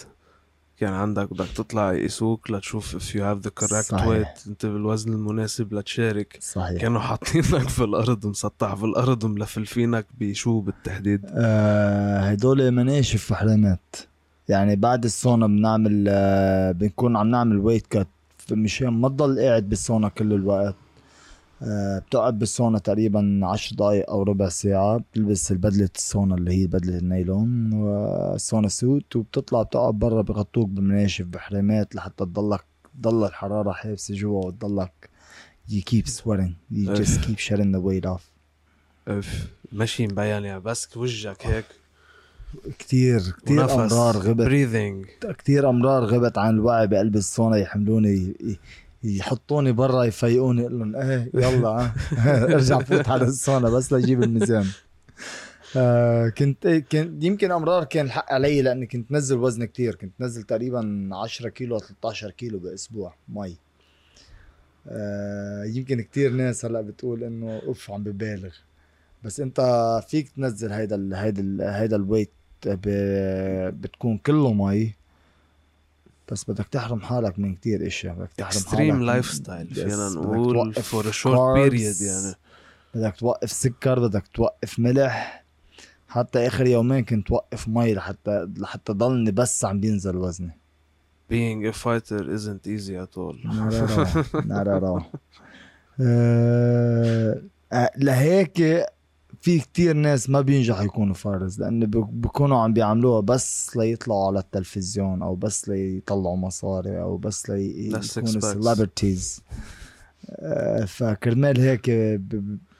[0.79, 4.05] كان عندك بدك تطلع يقيسوك لتشوف if you have the correct صحيح.
[4.05, 6.37] weight أنت بالوزن المناسب لتشارك.
[6.41, 6.81] صحيح.
[6.81, 11.21] كانوا حاطينك في الأرض مسطح في الأرض وملفلفينك بشو بالتحديد.
[11.29, 13.95] آه هدول مناشف وحرامات
[14.49, 18.07] يعني بعد السونا بنعمل آه بنكون عم نعمل weight cut
[18.51, 20.75] مشان ما تضل قاعد بالسونا كل الوقت.
[21.61, 27.73] بتقعد بالسونا تقريبا عشر دقايق أو ربع ساعة بتلبس البدلة السونا اللي هي بدلة النايلون
[27.73, 32.65] وال sauna suit وبتطلع بتقعد برا بغطوك بمناشف بحرامات لحتى تضلك
[33.01, 35.09] تضل الحرارة حابسة جوا وتضلك.
[35.69, 36.53] You keep sweating.
[36.71, 38.21] You just keep shedding the weight off.
[39.07, 39.47] أف.
[39.71, 41.65] ماشي مبين يعني بس وجهك هيك.
[42.79, 43.93] كتير كتير ونفس.
[43.93, 44.45] أمرار غبت.
[44.45, 45.05] breathing
[45.37, 48.35] كتير أمرار غبت عن الوعي بقلب السونا يحملوني.
[49.05, 51.91] يحطوني برا يفيقوني يقول لهم إيه يلا
[52.53, 54.65] ارجع فوت على السونا بس لجيب الميزان.
[55.77, 59.95] آه كنت إيه، كنت يمكن أمرار كان الحق علي لأني كنت نزل وزن كتير.
[59.95, 63.57] كنت نزل تقريبا 10 كيلو 13 كيلو بأسبوع مي.
[64.87, 68.53] آه يمكن كتير ناس هلأ بتقول إنه أوف عم ببالغ.
[69.23, 69.61] بس أنت
[70.07, 72.31] فيك تنزل هيدا ال هيدا ال هيدا ال weight
[73.81, 74.95] بتكون كله مي.
[76.31, 81.59] بس بدك تحرم حالك من كتير إشياء بدك تحرم extreme lifestyle فينا نقول for short
[81.59, 82.35] period يعني.
[82.95, 85.45] بدك توقف سكر بدك توقف ملح.
[86.07, 90.59] حتى آخر يومين كنت وقف مي لحتى لحتى ضلني بس عم بينزل وزني.
[91.31, 93.35] Being a fighter isn't easy at all.
[94.45, 95.03] not at all
[97.97, 98.85] لهيك
[99.45, 104.39] في كتير ناس ما بينجحوا يكونوا fighters لأن بك- بكونوا عم بيعملوها بس ليطلعوا على
[104.39, 109.41] التلفزيون أو بس ليطلعوا مصاري أو بس لل six packs يكونوا celebrities
[110.87, 111.85] فكرمال هيك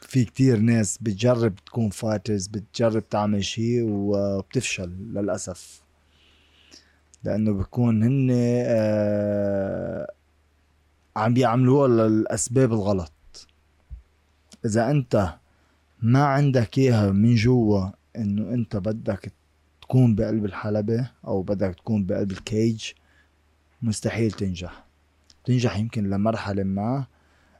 [0.02, 5.82] في كتير ناس بتجرب تكون fighters بتجرب تعمل شيء وبتفشل للأسف.
[7.24, 10.12] لأنه بكون هن آه
[11.16, 13.12] عم بيعملوها للأسباب الغلط.
[14.66, 15.30] إذا أنت
[16.02, 19.32] ما عندك إياها من جوا إنه أنت بدك
[19.82, 22.92] تكون بقلب الحلبة أو بدك تكون بقلب الكيج
[23.82, 24.86] مستحيل تنجح.
[25.46, 27.06] تنجح يمكن لمرحلة ما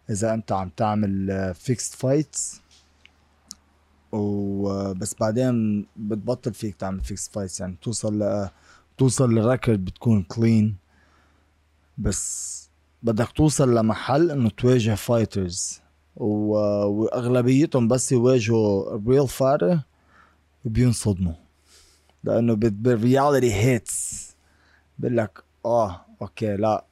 [0.10, 2.62] إذا أنت عم تعمل fixed fights
[4.12, 8.50] وبس بعدين بتبطل فيك تعمل fixed fights يعني توصل ل
[8.98, 10.76] توصل لل record بتكون clean
[11.98, 12.56] بس
[13.04, 15.82] بدك توصل لمحل إنه تواجه fighters
[16.16, 19.80] وأغلبيتهم بس يواجهوا real fighter
[20.66, 21.34] بينصدموا
[22.24, 24.36] لأنه بال reality hits
[25.00, 26.86] بقول لك آه okay لا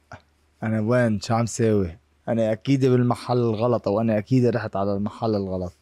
[0.62, 5.34] أنا وين؟ شو عم ساوي؟ أنا أكيد بالمحل الغلط أو أنا أكيد رحت على المحل
[5.34, 5.72] الغلط.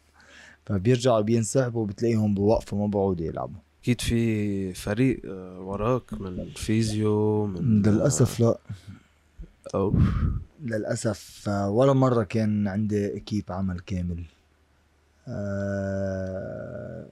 [0.65, 3.59] فبيرجعوا بينسحبوا بتلاقيهم بوقفوا ما بيعودوا يلعبوا.
[3.81, 8.57] أكيد في فريق آه، وراك من physio من للأسف لا.
[9.75, 9.95] أو
[10.61, 14.23] للأسف آه، ولا مرة كان عندي équipe عمل كامل.
[15.27, 17.05] أه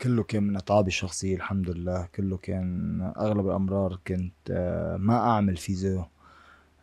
[0.00, 2.08] كله كان من اتعابي الشخصية الحمد لله.
[2.14, 6.04] كله كان أغلب الأمرار كنت أه ما أعمل physio.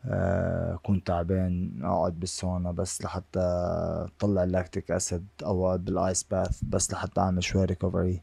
[0.05, 3.39] أه كنت تعبان أقعد بالسونا بس لحتى
[4.17, 8.21] أطلع ال lactic acid أو أقعد بال ice bath بس لحتى أعمل شوي recovery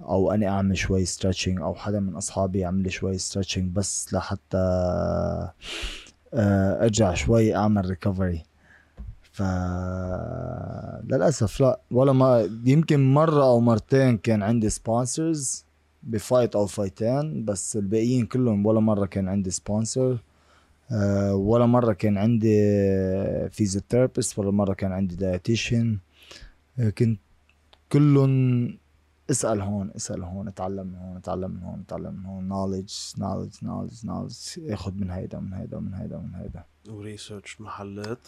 [0.00, 4.56] أو أني أعمل شوي stretching أو حدا من أصحابي يعمل لي شوي stretching بس لحتى
[4.56, 5.52] آه،
[6.34, 8.42] أرجع شوي أعمل recovery
[9.32, 9.42] ف
[11.04, 15.64] للأسف لا ولا ما يمكن مرة أو مرتين كان عندي sponsors
[16.02, 20.18] ب fight أو fightين بس الباقيين كلهم ولا مرة كان عندي sponsor
[20.90, 22.58] أه ولا مرة كان عندي
[23.50, 25.98] physiotherapist ولا مرة كان عندي dietitian
[26.78, 27.20] أه كنت
[27.92, 28.68] كلهم
[29.30, 32.48] اسأل هون اسأل هون اتعلم من هون اتعلم من هون اتعلم من هون.
[32.48, 36.64] knowledge knowledge knowledge knowledge اخذ من هيدا من هيدا من هيدا من هيدا.
[36.88, 38.18] و research محلات.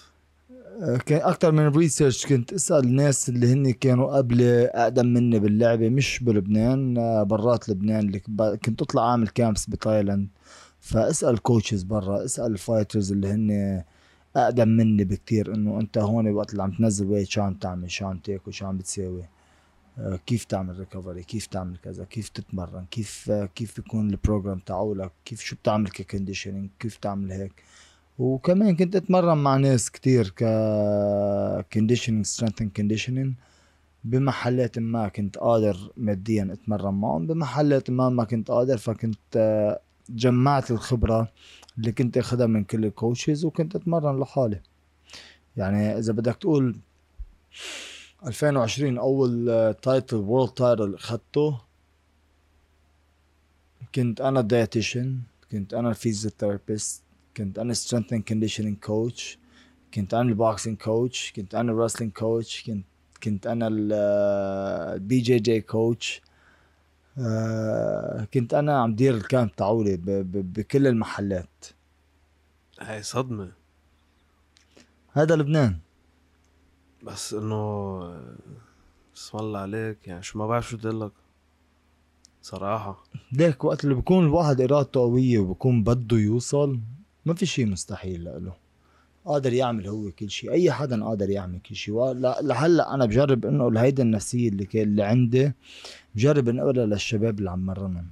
[0.83, 5.89] آه، كان أكثر من research كنت أسأل الناس اللي هن كانوا قبلي أقدم مني باللعبة
[5.89, 8.07] مش بلبنان آه، برات لبنان.
[8.07, 8.21] اللي
[8.65, 10.29] كنت أطلع أعمل camps بتايلاند.
[10.81, 13.83] فأسأل coaches برا أسأل ال fighters اللي هن
[14.37, 18.07] أقدم مني بكتير إنه أنت هون وقت اللي عم تنزل weight شو عم تعمل شو
[18.07, 19.25] عم تاكل شو عم بتساوي.
[20.27, 25.41] كيف تعمل recovery كيف تعمل كذا كيف تتمرن كيف كيف بيكون ال program تاعولك كيف
[25.41, 27.53] شو بتعمل ك conditioning كيف تعمل هيك.
[28.19, 30.45] وكمان كنت أتمرن مع ناس كتير ك
[31.73, 33.35] conditioning strength conditioning
[34.05, 39.79] بمحلات ما كنت قادر ماديا أتمرن معهم بمحلات ما ما كنت قادر فكنت
[40.11, 41.29] جمعت الخبرة
[41.79, 44.61] اللي كنت أخذها من كل ال coaches وكنت أتمرن لحالي.
[45.57, 46.77] يعني إذا بدك تقول
[48.27, 51.61] 2020 أول title world title اخذته
[53.95, 55.19] كنت أنا dietitian
[55.53, 57.03] كنت أنا ال physiotherapist
[57.37, 59.39] كنت أنا strength and conditioning coach
[59.95, 62.87] كنت أنا ال boxing coach كنت أنا ال wrestling coach كنت
[63.23, 66.23] كنت أنا ال BJJ coach
[68.35, 69.97] كنت أنا عم دير الكامب تاعولي
[70.35, 71.65] بكل المحلات.
[72.81, 73.53] هاي صدمة.
[75.13, 75.79] هذا لبنان.
[77.03, 78.01] بس انه
[79.17, 81.13] اسم الله عليك يعني شو ما بعرف شو بدي لك.
[82.43, 83.05] صراحة.
[83.33, 86.81] ليك وقت اللي بكون الواحد إرادته قوية وبكون بده يوصل
[87.27, 88.53] ما في شيء مستحيل له.
[89.25, 91.95] قادر يعمل هو كل شيء أي حدا قادر يعمل كل شيء
[92.43, 95.53] لهلأ أنا بجرب انقل هيدا النفسية اللي كان اللي عندي
[96.15, 98.07] بجرب انقلها للشباب اللي عم مرنهم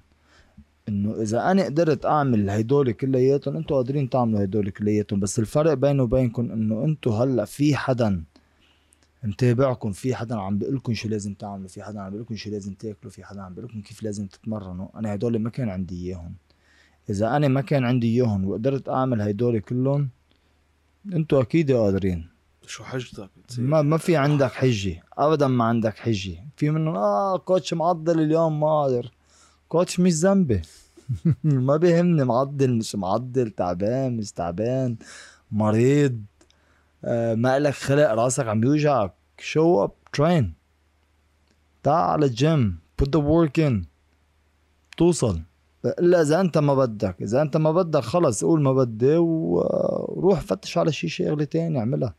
[0.89, 5.21] إنه إذا أنا قدرت أعمل هدول كلياتهم أنتم قادرين تعملوا هدول كلياتهم.
[5.21, 8.25] بس الفرق بينه وبينكم إنه أنتم هلأ في حدا
[9.27, 12.51] متابعكم في حدا عم بيقول لكم شو لازم تعملوا في حدا عم بيقول لكم شو
[12.51, 14.89] لازم تاكلوا في حدا عم بيقول لكم كيف لازم تتمرنوا.
[14.99, 16.35] أنا هدول ما كان عندي إياهم.
[17.11, 20.09] إذا أنا ما كان عندي إياهم وقدرت أعمل هدول كلهم
[21.13, 22.29] أنتوا أكيد قادرين.
[22.67, 25.03] شو حجتك ما ما في عندك حجة.
[25.19, 26.45] ابدا ما عندك حجة.
[26.57, 29.11] في منهم آه coach معضل اليوم ما قادر.
[29.69, 30.63] coach مش ذنبي.
[31.45, 34.97] ما بيهمني معضل مش معضل تعبان مش تعبان
[35.53, 36.23] مريض.
[37.05, 39.13] آه، ما لك خلق راسك عم يوجعك.
[39.39, 40.55] show up train
[41.83, 43.87] تعال على الجيم put the work in.
[44.97, 45.41] توصل.
[45.85, 47.23] إلا إذا أنت ما بدك.
[47.23, 52.15] إذا أنت ما بدك خلص قول ما بدي وروح فتش على شي شغلة تاني اعملها.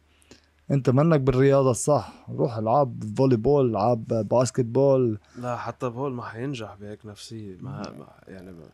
[0.71, 2.25] أنت منك بالرياضة الصح.
[2.30, 7.58] روح العب volleyball العب basketball لا حتى ball ما حينجح بهيك نفسية.
[7.60, 8.65] ما, ما يعني ما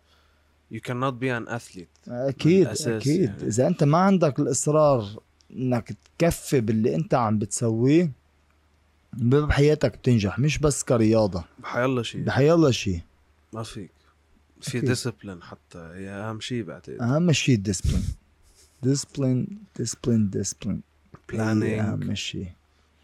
[0.74, 2.10] you cannot be an athlete.
[2.12, 3.30] أكيد أكيد.
[3.30, 3.48] يعني.
[3.48, 5.06] إذا أنت ما عندك الإصرار
[5.52, 8.12] إنك تكفي باللي أنت عم بتسويه
[9.18, 11.44] بحياتك بتنجح مش بس كرياضة.
[11.60, 12.24] بحيالله شيء.
[12.24, 13.00] بحيالله شيء.
[13.54, 13.92] ما فيك.
[14.62, 14.80] في.
[14.80, 18.04] discipline حتى هي أهم شيء بعتقد أهم شيء ال discipline
[18.84, 20.82] discipline discipline discipline
[21.32, 21.80] Planning.
[21.80, 22.48] أهم شيء.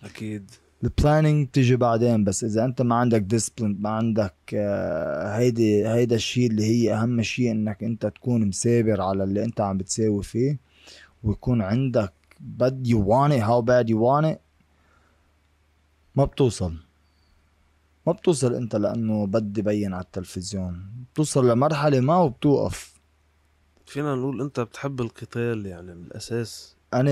[0.03, 0.51] أكيد.
[0.83, 6.15] ال planning تيجي بعدين بس إذا أنت ما عندك discipline ما عندك آه، هيدي هيدا
[6.15, 10.57] الشيء اللي هي أهم شيء إنك أنت تكون مثابر على اللي أنت عم بتساوي فيه
[11.23, 14.39] ويكون عندك بد you want it how bad you want it
[16.19, 16.73] ما بتوصل.
[18.07, 20.89] ما بتوصل انت لأنه بدي بين على التلفزيون.
[21.13, 22.93] بتوصل لمرحلة ما وبتوقف.
[23.85, 26.75] فينا نقول انت بتحب القتال يعني من الأساس.
[26.93, 27.11] أنا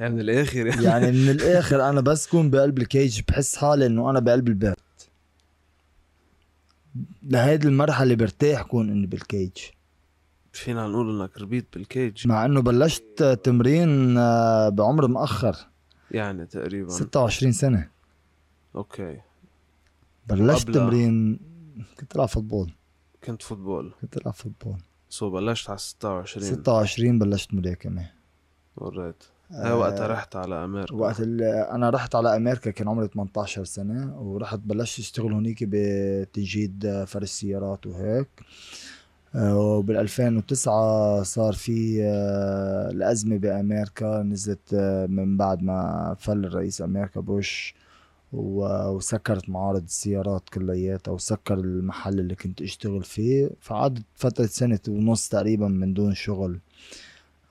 [0.00, 0.84] يعني من الآخر يعني.
[0.84, 4.76] يعني من الآخر أنا بس كون بقلب ال cage بحس حالي إنه أنا بقلب البيت.
[7.22, 9.52] لهيدي المرحلة برتاح كون إني بال cage.
[10.52, 12.28] فينا نقول إنك ربيت بال cage.
[12.28, 15.71] مع إنه بلشت تمرين آه، بعمر مأخر.
[16.12, 16.90] يعني تقريبا.
[16.90, 17.88] 26 سنة.
[18.76, 19.20] okay.
[20.28, 20.84] بلشت قبلها.
[20.84, 21.40] تمرين
[22.00, 22.72] كنت ألعب football.
[23.24, 23.92] كنت football.
[24.00, 24.78] كنت ألعب football.
[25.08, 28.10] so بلشت على 26 26 بلشت ملاكمة.
[28.80, 33.08] alright آه، هاي وقتها رحت على أمريكا؟ وقت اللي أنا رحت على أمريكا كان عمري
[33.08, 38.28] 18 سنة ورحت بلشت أشتغل هونيك بتجديد فرش السيارات وهيك.
[39.34, 46.82] آه، وبال 2009 صار في آه، الأزمة بأمريكا نزلت آه، من بعد ما فل الرئيس
[46.82, 47.74] أمريكا بوش
[48.32, 53.50] وسكرت معارض السيارات كلياتها وسكر المحل اللي كنت أشتغل فيه.
[53.60, 56.58] فقعدت فترة سنة ونص تقريبا من دون شغل.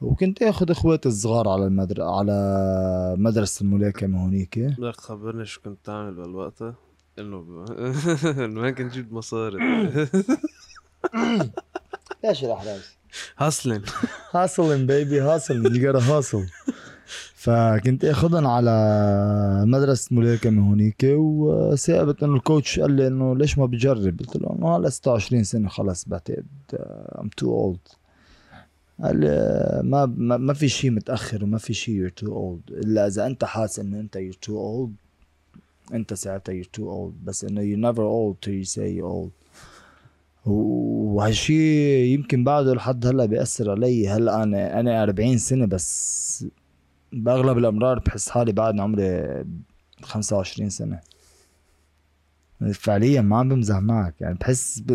[0.01, 2.01] وكنت أخذ إخواتي الصغار على المدر...
[2.01, 4.59] على مدرسة الملاكمة هونيك.
[4.59, 6.63] بدك تخبرني شو كنت تعمل بالوقت
[7.19, 7.65] إنه ب...
[8.45, 9.57] إنه هيك نجيب مصاري.
[12.23, 12.79] ليش الاحراج؟
[13.37, 13.81] هاسلين
[14.35, 14.87] hustling.
[14.87, 15.63] Baby hustling.
[15.73, 16.45] You gotta hustle.
[17.35, 24.19] فكنت اخذهم على مدرسة ملاكمة هونيك وثاقبت إنه الكوتش قال لي إنه ليش ما بجرب؟
[24.19, 26.45] قلت له إنه هلا 26 سنة خلص بعتقد
[27.15, 27.95] I'm too old.
[29.03, 30.05] قال لي ما
[30.37, 32.71] ما, في شيء متأخر وما في شيء you're too old.
[32.71, 34.91] إلا إذا أنت حاسس إنه أنت you're too old
[35.93, 37.25] أنت ساعتها you're too old.
[37.25, 39.40] بس إنه you're never old till you say you're
[40.45, 44.09] old وهالشي يمكن بعده لحد هلأ بيأثر علي.
[44.09, 46.45] هلأ أنا أنا 40 سنة بس
[47.13, 49.43] بأغلب الأمرار بحس حالي بعدني عمري
[50.01, 50.99] 25 سنة.
[52.73, 54.21] فعليا ما عم بمزح معك.
[54.21, 54.91] يعني بحس ب...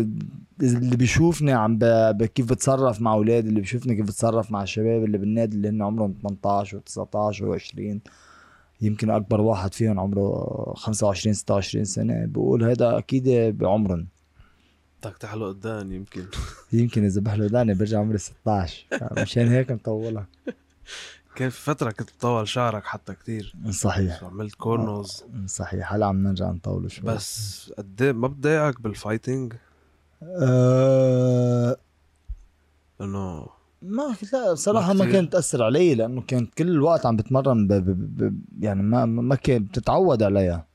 [0.61, 1.77] اللي بيشوفني عم.
[1.77, 2.23] ب...
[2.23, 6.13] كيف بتصرف مع اولادي اللي بيشوفني كيف بتصرف مع الشباب اللي بالنادي اللي هن عمرهم
[6.21, 8.11] 18 و19 و20
[8.81, 12.25] يمكن أكبر واحد فيهم عمره 25 26 سنة.
[12.25, 14.07] بقول هذا أكيد بعمرهم
[15.03, 16.25] بدك تحلق قدام يمكن.
[16.73, 18.85] يمكن إذا بحلو داني برجع عمري 16
[19.17, 20.27] مشان هيك مطولها
[21.35, 23.55] كان في فترة كنت تطول شعرك حتى كتير.
[23.69, 24.23] صحيح.
[24.23, 25.23] عملت؟ cornrows.
[25.45, 25.93] صحيح.
[25.93, 27.05] هلا عم نرجع نطول شوي.
[27.05, 29.53] بس قد إيه ما بتضايقك بال fighting
[30.23, 31.77] أه
[33.01, 33.47] إنه
[33.81, 35.11] ما لا بصراحة ما.
[35.11, 39.35] كانت تأثر علي لأنه كانت كل الوقت عم بتمرن ب ب ب يعني ما ما
[39.35, 40.55] كان بتتعود عليها.
[40.55, 40.65] آه،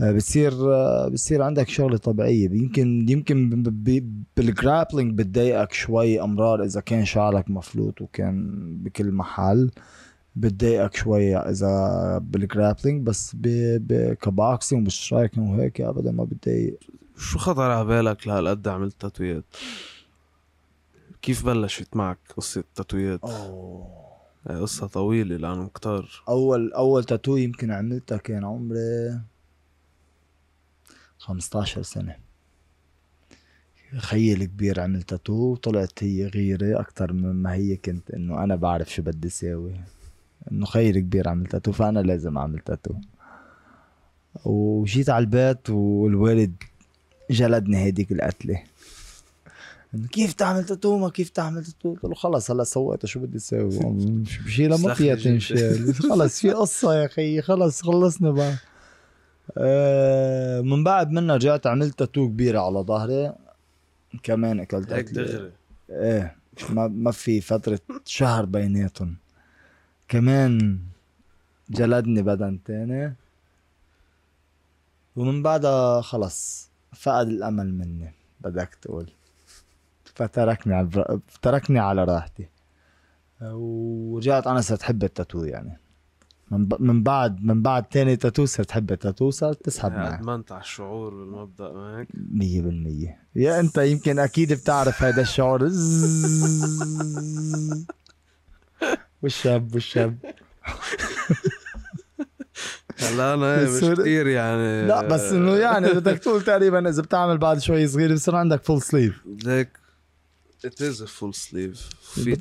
[0.00, 3.62] بتصير آه، بتصير عندك شغلة طبيعية يمكن يمكن
[4.36, 9.70] بال grappling بتضايقك شوي أمرار إذا كان شعرك مفلوت وكان بكل محل
[10.36, 13.36] بتضايقك شوي إذا بال grappling بس
[14.22, 16.78] ك boxing وال striking وهيك أبدا ما بتضايق
[17.16, 19.44] شو خطر على بالك لهالقد عملت tattooيات؟
[21.22, 24.06] كيف بلشت معك قصة ال tattooيات؟ أوه.
[24.48, 29.20] هي قصة طويلة لأنهم كتار أول أول تاتو يمكن عملتها كان عمري
[31.26, 32.16] 15 سنة.
[33.96, 39.02] خيي الكبير عمل تاتو طلعت هي غيرة أكتر مما هي كنت إنه أنا بعرف شو
[39.02, 39.74] بدي ساوي.
[40.52, 42.94] إنه خيي الكبير عمل تاتو فأنا لازم أعمل تاتو
[44.44, 46.54] وجيت على البيت والوالد
[47.30, 48.62] جلدني هيديك القتلة.
[49.94, 53.36] إنه كيف تعمل تاتو ما كيف تعمل تاتو قلت له خلص هلا سويتها شو بدي
[53.36, 53.68] أسوي
[54.44, 55.14] بشيلها ما فيها.
[55.14, 55.94] تنشال.
[55.94, 58.54] خلص في قصة يا خيي خلص خلصنا بقى
[59.58, 63.34] آه، من بعد منها رجعت عملت تاتو كبيرة على ظهري.
[64.22, 65.12] كمان أكلت هيك.
[65.12, 65.52] دغري
[65.90, 66.36] إيه
[66.70, 69.16] ما ما في فترة شهر بيناتهم.
[70.08, 70.78] كمان
[71.70, 73.14] جلدني بدن تاني.
[75.16, 79.10] ومن بعدها خلص فقد الأمل مني بدك تقول.
[80.04, 81.20] فتركني على.
[81.42, 82.48] تركني على راحتي.
[83.42, 85.78] ورجعت أنا صرت حب التاتو يعني.
[86.50, 86.82] من, ب...
[86.82, 91.14] من بعد من بعد تاني تاتو صرت حب التاتو صارت تسحب معي ادمنت على الشعور
[91.60, 93.18] هيك مية بالمية.
[93.36, 95.62] يا انت يمكن أكيد بتعرف هذا الشعور.
[99.22, 100.16] والشاب والشاب.
[102.98, 104.86] خلانا إيه، مش كتير يعني.
[104.86, 108.82] لا بس إنه يعني بدك تقول تقريبا إذا بتعمل بعد شوي صغير بصير عندك full
[108.82, 109.68] sleeve ليك
[110.68, 111.78] it is a full sleeve.
[112.00, 112.36] في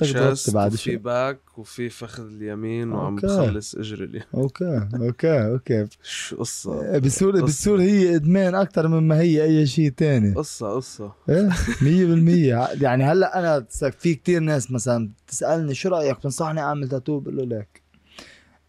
[0.53, 0.97] بعد وفي.
[0.97, 3.15] باك وفي فخذ اليمين وعم.
[3.15, 4.23] بخلص اجري اليمين.
[4.35, 5.87] Okay okay okay.
[6.03, 7.45] شو قصة؟ بصير قصة.
[7.45, 10.33] بصير هي إدمان أكثر مما هي أي شيء تاني.
[10.33, 11.13] قصة قصة.
[11.29, 11.49] إيه
[11.81, 13.65] 100% يعني هلأ أنا
[13.99, 17.81] في كتير ناس مثلا بتسألني شو رأيك؟ بتنصحني أعمل تاتو؟ بقول له لك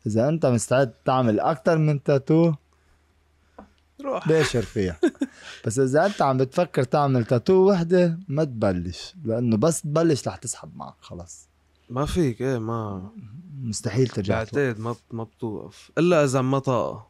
[0.07, 2.53] إذا أنت مستعد تعمل أكثر من تاتو
[4.05, 4.29] روح.
[4.29, 5.01] باشر فيها.
[5.67, 10.77] بس إذا أنت عم بتفكر تعمل تاتو وحدة ما تبلش لأنه بس تبلش رح تسحب
[10.77, 11.49] معك خلص.
[11.91, 13.11] ما فيك إيه ما.
[13.63, 14.35] مستحيل ترجع.
[14.35, 15.91] بعتقد ما ما بتوقف.
[15.99, 17.07] إلا إذا ما طاقة.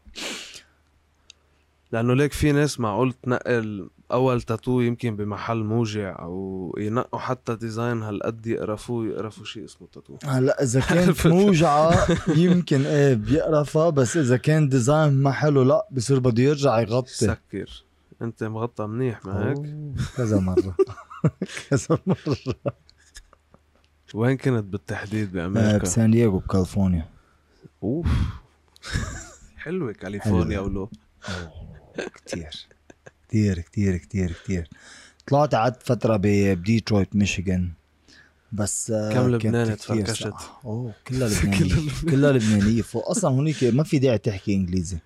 [1.92, 8.02] لأنه ليك في ناس معقول تنقل أول تاتو يمكن بمحل موجع أو ينقوا حتى design
[8.02, 14.36] هالقد يقرفوه يقرفوا شيء اسمه تاتو هلا إذا كانت موجعة يمكن إيه بيقرفها بس إذا
[14.36, 17.14] كان design ما حلو لا بصير بده يرجع يغطي.
[17.14, 17.84] سكر.
[18.22, 19.76] أنت مغطى منيح ما هيك؟
[20.16, 20.76] كذا مرة.
[21.70, 22.36] كذا مرة.
[24.14, 27.08] وين كنت بالتحديد آه، بامريكا بسان دييغو بكاليفورنيا.
[27.82, 28.06] أوف.
[29.64, 30.60] حلوة كاليفورنيا.
[30.60, 30.90] ولو.
[32.14, 32.66] كتير.
[33.28, 34.68] كتير كتير كتير كتير.
[35.26, 37.70] طلعت قعدت فترة بديترويت ميشيغان.
[38.52, 40.32] بس آه، كم لبنان تفركشت؟
[40.64, 41.90] أوه كلها لبنانية.
[42.10, 42.82] كلها لبنانية.
[42.94, 44.98] أصلا هونيك ما في داعي تحكي إنجليزي.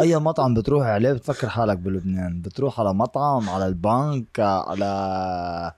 [0.00, 2.40] أي مطعم بتروح عليه بتفكر حالك بلبنان.
[2.40, 5.72] بتروح على مطعم على البنك على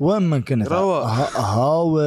[0.00, 1.02] وين ما كنت؟ روق.
[1.36, 2.02] قهاوي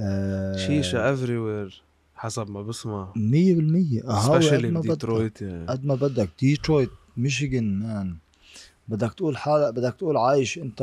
[0.00, 1.82] آه، شيشة everywhere
[2.14, 3.12] حسب ما بسمع.
[3.16, 4.02] مية بالمية.
[4.02, 4.70] قهاوي قد especially.
[4.70, 5.66] بديترويت يعني.
[5.66, 6.30] قد ما بدك.
[6.40, 8.16] ديترويت ميشيغان man.
[8.88, 10.82] بدك تقول حالك بدك تقول عايش انت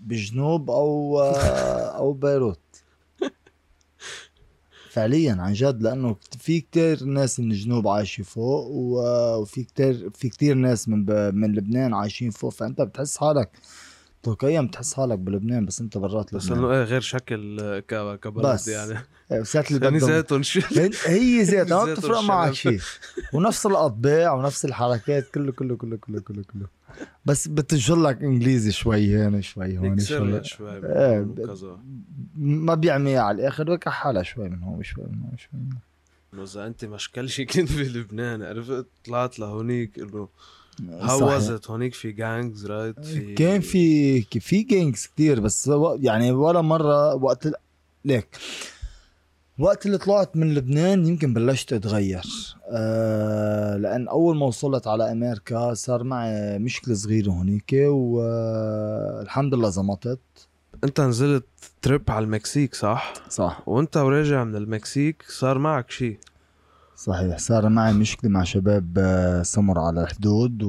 [0.00, 1.20] بجنوب أو
[2.00, 2.58] أو بيروت.
[4.90, 10.54] فعليا عن جد لأنه في كتير ناس من الجنوب عايشين فوق وفي كتير في كتير
[10.54, 12.52] ناس من ب- من لبنان عايشين فوق.
[12.52, 13.50] فأنت بتحس حالك
[14.22, 16.58] تلقائيا بتحس حالك بلبنان بس انت برات بس لبنان.
[16.64, 18.68] إنه إيه غير شكل ك- كبلد بس.
[18.68, 18.98] يعني.
[19.32, 20.60] إيه، بس يعني شو؟
[21.06, 22.52] هي- زيت ما بتفرق معك.
[22.52, 22.80] شيء.
[23.32, 26.66] ونفس الاطباع ونفس الحركات كله كله كله كله كله كله.
[27.24, 31.78] بس بتجر لك إنجليزي شوي هنا شوي هون شوي شوي وكذا.
[32.36, 35.80] ما بيعمل على الآخر بكح حالها شوي من هون شوي من هون شوي من هون.
[36.34, 40.28] إنه إذا أنت مشكل شي كنت بلبنان عرفت؟ طلعت لهونيك إنه
[40.90, 41.22] how صحيح.
[41.22, 45.70] was it هونيك في changes right في كان في في changes كتير بس
[46.00, 47.48] يعني ولا مرة وقت
[48.04, 48.28] ليك.
[49.58, 52.22] وقت اللي طلعت من لبنان يمكن بلشت أتغير.
[52.70, 60.18] أه لأن أول ما وصلت على أمريكا صار معي مشكلة صغيرة هونيك والحمد لله زمطت.
[60.84, 61.44] أنت نزلت
[61.82, 63.62] trip على المكسيك صح؟ صح.
[63.66, 66.18] وأنت وراجع من المكسيك صار معك شيء
[67.02, 67.38] صحيح.
[67.38, 70.62] صار معي مشكلة مع شباب آه، سمر على الحدود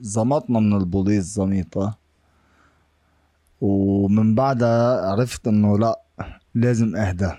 [0.00, 1.98] وزمطنا من البوليس زميطة.
[3.60, 6.00] ومن بعدها عرفت إنه لا
[6.54, 7.30] لازم أهدى.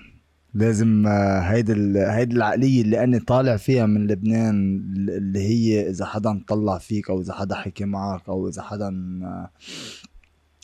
[0.53, 4.77] لازم آه، هيدي هيدي العقلية اللي أنا طالع فيها من لبنان
[5.09, 8.87] اللي هي إذا حدا طلع فيك أو إذا حدا حكي معك أو إذا حدا
[9.23, 9.49] آه،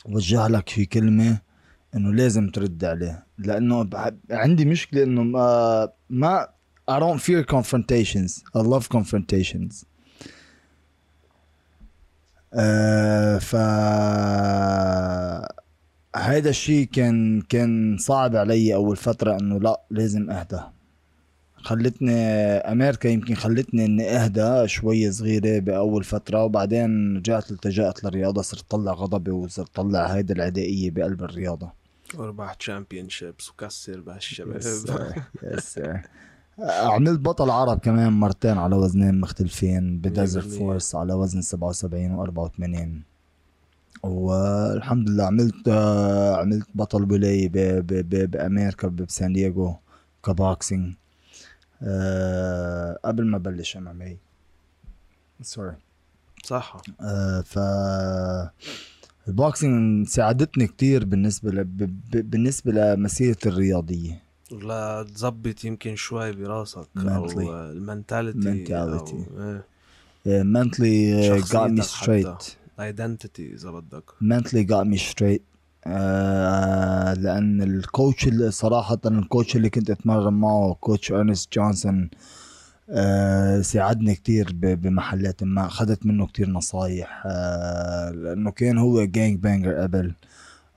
[0.06, 1.38] وجه لك في كلمة
[1.96, 3.26] إنه لازم ترد عليه.
[3.38, 6.48] لأنه بح- عندي مشكلة إنه ما ما
[6.88, 8.42] I don't fear confrontations.
[8.54, 9.84] I love confrontations.
[12.54, 13.56] آه ف
[16.16, 20.60] هيدا الشيء كان كان صعب علي أول فترة إنه لا لازم أهدى.
[21.56, 22.14] خلتني
[22.56, 28.92] أمريكا يمكن خلتني إني أهدى شوي صغيرة بأول فترة وبعدين رجعت التجأت للرياضة صرت طلع
[28.92, 31.72] غضبي وصرت طلع هيدا العدائية بقلب الرياضة.
[32.14, 34.56] وربح championships وكسر بهالشباب.
[34.56, 34.86] Yes
[35.42, 35.78] yes
[36.60, 40.44] عملت بطل عرب كمان مرتين على وزنين مختلفين ب Desert 100%.
[40.44, 43.02] Force على وزن 77 و 84
[44.02, 47.04] والحمد لله عملت آه، عملت بطل
[48.08, 49.76] ب- بامريكا بسان دييغو
[50.24, 50.94] ك boxing
[51.82, 55.76] أه قبل ما بلش MMA sorry
[56.44, 57.58] صح آه، ف
[59.28, 61.64] ال boxing ساعدتني كتير بالنسبة ل...
[61.64, 61.90] ب...
[62.30, 64.22] بالنسبة لمسيرتي الرياضية.
[64.52, 67.08] لا تظبط يمكن شوي براسك Mentally.
[67.08, 68.64] أو ال mentality
[70.26, 74.04] mentally uh, got me straight حتى identity إذا بدك.
[74.10, 75.40] Mentally got me straight.
[75.86, 82.10] آه لأن ال coach اللي صراحة ال coach اللي كنت أتمرن معه coach ارنست جونسون
[82.90, 89.38] آه ساعدني كتير ب- بمحلات ما اخذت منه كتير نصايح آه لأنه كان هو gang
[89.38, 90.12] banger قبل.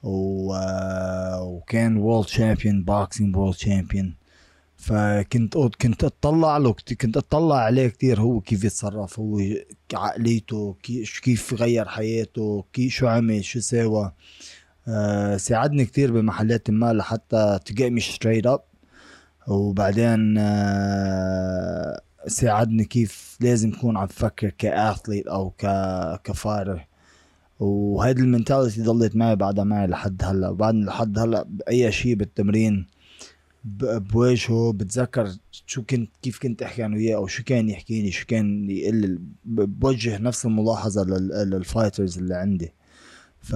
[0.03, 4.15] و- وكان world champion boxing world champion
[4.77, 9.39] فكنت كنت أطلع له كنت أطلع عليه كثير هو كيف يتصرف هو
[9.93, 10.75] عقليته
[11.23, 14.11] كيف غير حياته كيف شو عمل شو سوى.
[14.87, 18.61] آه ساعدني كثير بمحلات ما لحتى me straight up.
[19.47, 25.65] وبعدين آه ساعدني كيف لازم اكون عم بفكر ك athlete أو ك
[27.61, 30.51] وهيدي ال mentality ضلت معي بعدها معي لحد هلأ.
[30.51, 32.87] بعد لحد هلأ بأي شيء بالتمرين
[33.63, 35.31] بواجهه بتذكر
[35.65, 40.17] شو كنت كيف كنت أحكي أنا وياه أو شو كان يحكيني شو كان يقول بوجه
[40.17, 41.03] نفس الملاحظة
[41.43, 42.73] لل fighters اللي عندي.
[43.39, 43.55] ف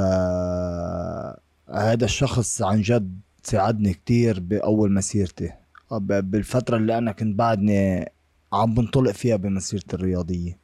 [1.70, 5.52] هذا الشخص عن جد ساعدني كتير بأول مسيرتي.
[5.92, 8.12] بالفترة اللي أنا كنت بعدني
[8.54, 10.58] عم بنطلق فيها بمسيرتي الرياضية.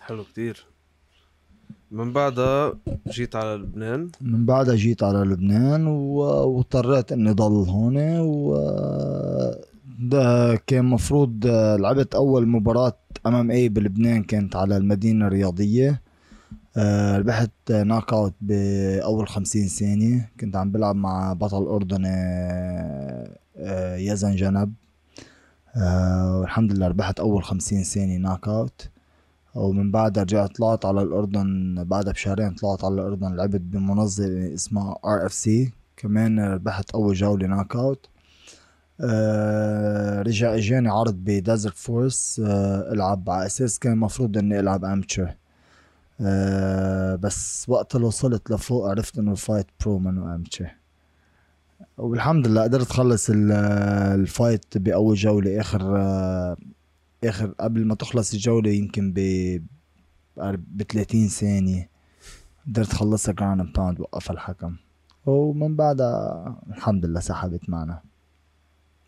[0.00, 0.71] حلو كتير.
[1.90, 2.72] من بعدها
[3.08, 4.08] جيت على لبنان.
[4.20, 8.54] من بعدها جيت على لبنان واضطريت إني ضل هون و
[9.98, 11.46] ده كان مفروض
[11.80, 12.96] لعبت أول مباراة
[13.26, 16.02] أمام اي بلبنان كانت على المدينة الرياضية.
[16.76, 20.30] آه، ربحت knockout بأول خمسين ثانية.
[20.40, 22.08] كنت عم بلعب مع بطل اردني
[23.56, 24.72] آه، يزن جنب.
[25.76, 28.88] آه، والحمد لله ربحت أول خمسين ثانية knockout
[29.54, 35.72] ومن بعدها رجعت طلعت على الأردن بعدها بشهرين طلعت على الأردن لعبت بمنظمة اسمها RFC
[35.96, 38.06] كمان ربحت أول جولة knockout
[39.00, 44.84] أه رجع إجاني عرض ب Desert Force أه ألعب على أساس كان المفروض إني ألعب
[44.84, 45.36] amateur
[46.20, 50.76] أه بس وقت اللي وصلت لفوق عرفت إنه ال fight pro منو amateur
[51.98, 55.80] والحمد لله قدرت أخلص ال fight بأول جولة آخر
[57.24, 59.18] آخر قبل ما تخلص الجولة يمكن ب
[60.36, 61.88] ب 30 ثانية
[62.66, 64.76] قدرت خلصها ground pound وقف الحكم.
[65.26, 68.02] ومن بعدها الحمد لله سحبت معنا.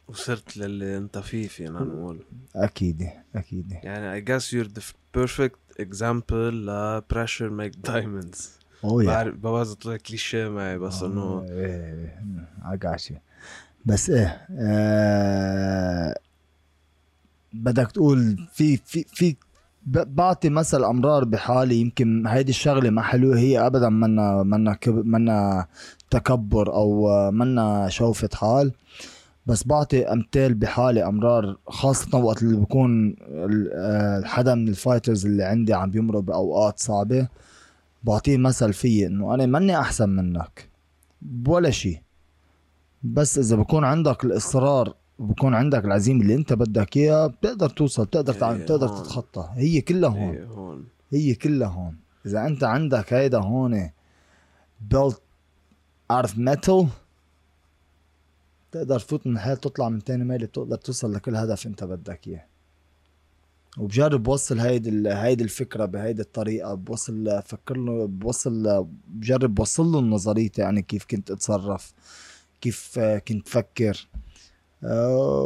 [0.09, 2.25] وصرت للي انت فيه فينا نقول.
[2.57, 3.73] أكيد أكيد.
[3.73, 4.83] يعني I guess you're the
[5.19, 8.65] perfect example ل pressure make diamonds.
[8.85, 12.21] اوه يا بعرف طلع كليشيه معي بس إنه إيه
[12.73, 13.23] إيه
[13.87, 16.19] بس إيه آه
[17.55, 19.37] بدك تقول في في في
[19.87, 25.67] بعطي مثل أمرار بحالي يمكن هيدي الشغلة ما حلوة هي ابدا منا منا منا
[26.11, 28.73] تكبر أو منا شوفة حال.
[29.47, 33.17] بس بعطي أمثال بحالي أمرار خاصة وقت اللي بكون
[34.25, 37.29] حدا من الفايترز اللي عندي عم بيمرق بأوقات صعبة
[38.05, 40.69] بعطيه مثل فيي إنه أنا ماني أحسن منك
[41.47, 42.01] ولا شيء
[43.03, 48.33] بس إذا بكون عندك الإصرار وبكون عندك العزيمة اللي انت بدك اياها بتقدر توصل بتقدر
[48.33, 49.49] تعمل بتقدر تتخطى.
[49.55, 50.85] هي كلها هون هي, هون.
[51.13, 51.97] هي كلها هون.
[52.27, 53.91] إذا أنت عندك هيدا هون
[54.81, 55.23] built
[56.11, 56.89] of metal
[58.73, 62.45] تقدر تفوت من الحياة تطلع من تاني ميلة بتقدر توصل لكل هدف انت بدك اياه.
[63.79, 70.63] وبجرب بوصل هيدي هيدي الفكرة بهيدي الطريقة بوصل فكر له بوصل بجرب بوصل له نظريتي
[70.63, 71.93] يعني كيف كنت أتصرف
[72.61, 74.09] كيف كنت فكر.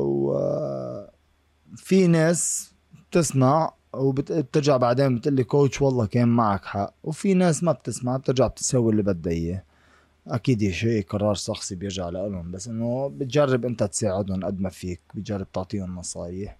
[0.00, 1.16] وفي
[2.06, 2.72] ناس
[3.10, 6.94] بتسمع وبترجع بعدين بتقول لي coach والله كان معك حق.
[7.04, 9.62] وفي ناس ما بتسمع بترجع بتسوي اللي بدها إياه.
[10.26, 15.52] أكيد شيء قرار شخصي بيرجع لهم بس إنه بتجرب أنت تساعدهم قد ما فيك بتجرب
[15.52, 16.56] تعطيهم نصايح.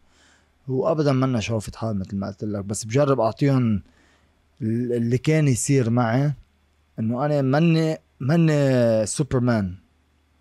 [0.69, 3.83] وابدا منا شوفة حال مثل ما قلت لك بس بجرب أعطيهم
[4.63, 6.33] اللي كان يصير معي
[6.99, 9.75] إنه أنا ماني ماني سوبرمان.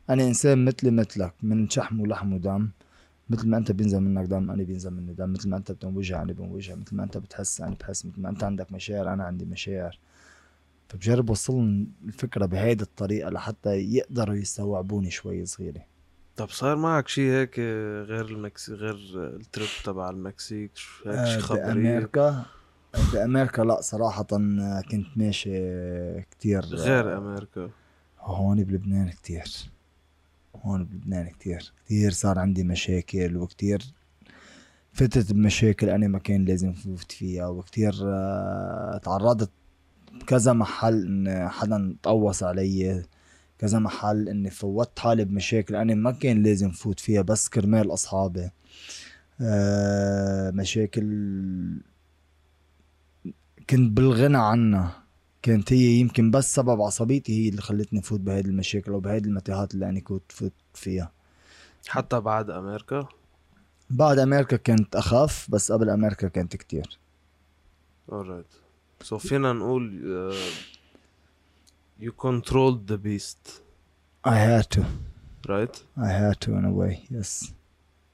[0.10, 2.70] أنا إنسان مثلي مثلك من شحم ولحم ودم.
[3.30, 5.34] مثل ما أنت بينزل منك دم أنا بينزل مني دم.
[5.34, 6.76] مثل ما أنت بتنوجع أنا بنوجع.
[6.76, 8.06] مثل ما أنت بتحس أنا بحس.
[8.06, 10.00] مثل ما أنت عندك مشاعر أنا عندي مشاعر.
[10.90, 15.86] فبجرب اوصلهم الفكرة بهيدي الطريقة لحتى يقدروا يستوعبوني شوي صغيرة.
[16.36, 17.60] طب صار معك شيء هيك
[18.10, 20.72] غير المكسيك غير ال trip تبع المكسيك؟
[21.06, 22.46] هيك شيء خبري؟ بأمريكا
[23.14, 24.24] بأمريكا لا صراحة
[24.92, 26.66] كنت ماشي كتير.
[26.66, 27.70] غير أمريكا.
[28.20, 29.48] هون بلبنان كتير.
[30.64, 31.74] هون بلبنان كتير.
[31.86, 33.82] كتير صار عندي مشاكل وكتير
[34.94, 39.50] فتت بمشاكل أنا ما كان لازم فوت فيها وكتير آه، تعرضت
[40.28, 43.06] كذا محل إن حدا قوص علي
[43.60, 48.50] كذا محل إني فوتت حالي بمشاكل أنا ما كان لازم فوت فيها بس كرمال أصحابي.
[49.42, 51.04] آه، مشاكل
[53.70, 55.07] كنت بالغنى عنها.
[55.42, 59.74] كانت هي يمكن بس سبب عصبيتي هي اللي خلتني فوت بهيدي المشاكل أو بهيدي المتاهات
[59.74, 61.12] اللي أنا كنت فوت فيها.
[61.88, 63.08] حتى بعد أمريكا؟
[63.90, 67.00] بعد أمريكا كانت اخف بس قبل أمريكا كانت كتير.
[68.12, 68.68] Alright.
[69.02, 70.02] so so فينا نقول
[70.34, 73.62] uh, you controlled the beast.
[74.26, 74.84] I had to.
[75.48, 75.84] Right?
[75.98, 77.52] I had to in a way yes.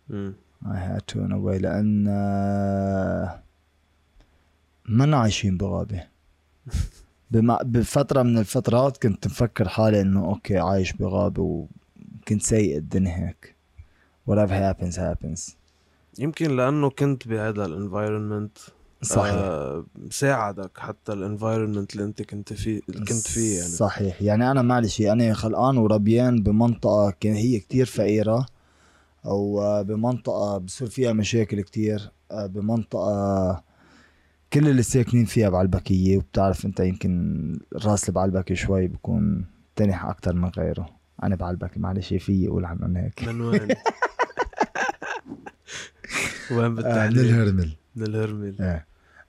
[0.09, 0.33] مم.
[0.65, 3.43] I had to in a way لأن آه،
[4.85, 6.07] ما عايشين بغابة.
[7.33, 7.59] بمع...
[7.65, 13.55] بفترة من الفترات كنت مفكر حالي إنه okay عايش بغابة وكنت سايق الدنيا هيك.
[14.29, 15.55] Whatever happens happens.
[16.19, 18.57] يمكن لأنه كنت بهذا ال environment
[19.01, 19.33] صحيح.
[19.33, 23.69] آه ساعدك حتى ال environment اللي أنت كنت فيه كنت فيه يعني.
[23.69, 24.21] صحيح.
[24.21, 28.45] يعني أنا معلش أنا خلقان وربيان بمنطقة كان هي كتير فقيرة
[29.25, 33.63] أو آه، بمنطقة بصير فيها مشاكل كتير آه، بمنطقة
[34.53, 39.45] كل اللي ساكنين فيها بعلبكية وبتعرف أنت يمكن الراس اللي بعلبكة شوي بكون
[39.75, 40.89] تنح أكتر من غيره.
[41.23, 43.23] أنا بعلبكة معلش في أقول عنهم هيك.
[43.23, 43.61] من وين؟
[46.51, 47.69] وين آه، من بالتحديد؟ الهرمل.
[47.95, 48.55] من الهرمل.
[48.61, 48.85] إيه.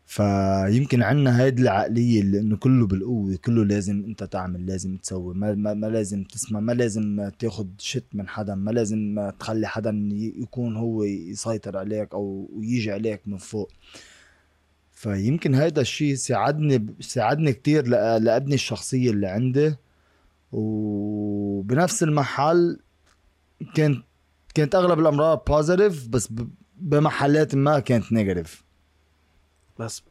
[0.06, 5.34] فيمكن عنا هيدي العقلية اللي إنه كله بالقوة كله لازم أنت تعمل لازم تسوي.
[5.34, 10.08] ما, ما, ما لازم تسمع ما لازم تاخد شت من حدا ما لازم تخلي حدا
[10.12, 13.70] يكون هو يسيطر عليك أو يجي عليك من فوق.
[15.08, 19.74] فيمكن هيدا الشيء ساعدني ساعدني كتير لأ- لأبني الشخصية اللي عندي.
[20.52, 22.78] وبنفس المحل
[23.74, 24.04] كانت
[24.54, 26.28] كانت أغلب الأمراض positive بس
[26.80, 28.64] بمحلات ما كانت negative
[29.78, 30.02] بس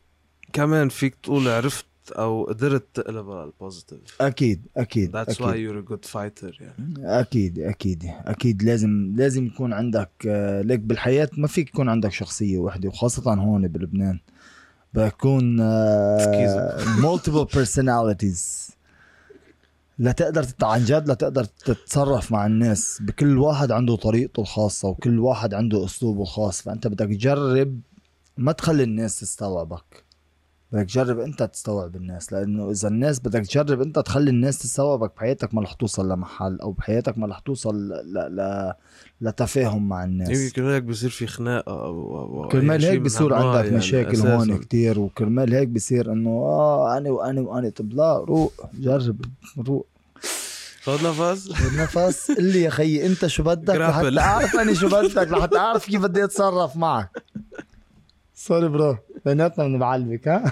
[0.54, 5.36] كمان فيك تقول عرفت أو قدرت تقلبها ال positive أكيد أكيد أكيد.
[5.36, 6.94] you're a good fighter يعني.
[7.20, 8.64] أكيد أكيد أكيد.
[8.64, 13.68] لازم لازم يكون عندك آه، ليك بالحياة ما فيك يكون عندك شخصية واحدة وخاصة هون
[13.68, 14.20] بلبنان.
[14.94, 15.58] بكون
[17.02, 18.72] multiple personalities.
[20.00, 22.98] لتقدر تت- عن جد لتقدر تتصرف مع الناس.
[23.02, 26.62] بكل واحد عنده طريقته الخاصة وكل واحد عنده أسلوبه الخاص.
[26.62, 27.80] فأنت بدك تجرب
[28.38, 30.03] ما تخلي الناس تستوعبك.
[30.74, 35.54] بدك تجرب انت تستوعب الناس لأنه إذا الناس بدك تجرب انت تخلي الناس تستوعبك بحياتك
[35.54, 38.14] ما رح توصل لمحل أو بحياتك ما رح توصل ل...
[38.14, 38.74] ل...
[39.22, 40.40] لتفاهم مع الناس.
[40.40, 44.36] يمكن هيك بصير في خناقة أو أي كرمال هيك بصير عندك يعني مشاكل أساساً.
[44.36, 49.26] هون كتير وكرمال هيك بصير إنه آه أنا وأنا وأنا طب لا روق جرب
[49.68, 49.88] روق.
[50.84, 52.32] خذ نفس؟ خذ نفس.
[52.32, 53.76] قل لي يا خيي أنت شو بدك.
[53.76, 57.24] لحتى اعرف أنا شو بدك لحتى اعرف كيف بدي أتصرف معك.
[58.44, 58.98] sorry bro.
[59.26, 60.52] بيناتنا بنبعلبك ها؟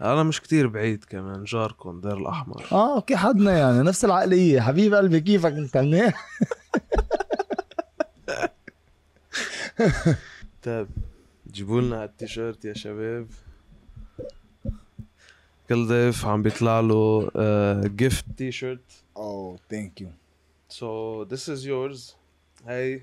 [0.00, 2.66] أنا مش كتير بعيد كمان جاركم دير الأحمر.
[2.72, 4.60] آه okay حدنا يعني نفس العقلية.
[4.60, 6.26] حبيب قلبي كيفك أنت؟ منيح؟
[10.62, 10.88] طيب
[11.52, 13.26] جيبوا لنا التيشيرت يا شباب.
[15.68, 17.30] كل ضيف عم بيطلع له
[17.84, 20.10] gift T-shirt oh thank you
[20.68, 22.15] So this is yours.
[22.66, 23.02] هاي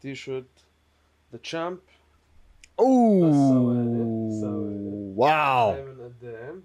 [0.00, 1.78] T-shirt the champ
[2.80, 3.24] oh
[5.16, 6.62] wow هاي من قدام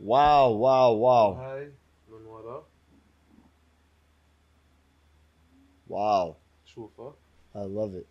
[0.00, 1.72] wow wow wow هاي
[2.08, 2.62] من ورا
[5.88, 7.14] واو شوفها
[7.54, 8.06] I love it.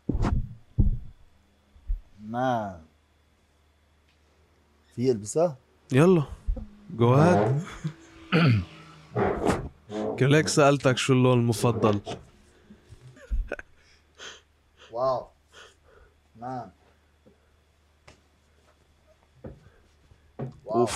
[2.31, 2.81] Man.
[4.95, 5.57] في البسها
[5.91, 6.23] يلا.
[6.97, 7.61] جو هاد
[10.19, 12.01] كلك سألتك شو اللون المفضل؟
[14.90, 15.28] واو
[16.36, 16.70] مان
[20.64, 20.86] واو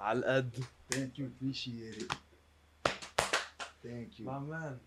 [0.00, 0.64] على القد
[0.94, 2.12] Thank you, appreciate it.
[3.84, 4.24] Thank you.
[4.26, 4.78] مان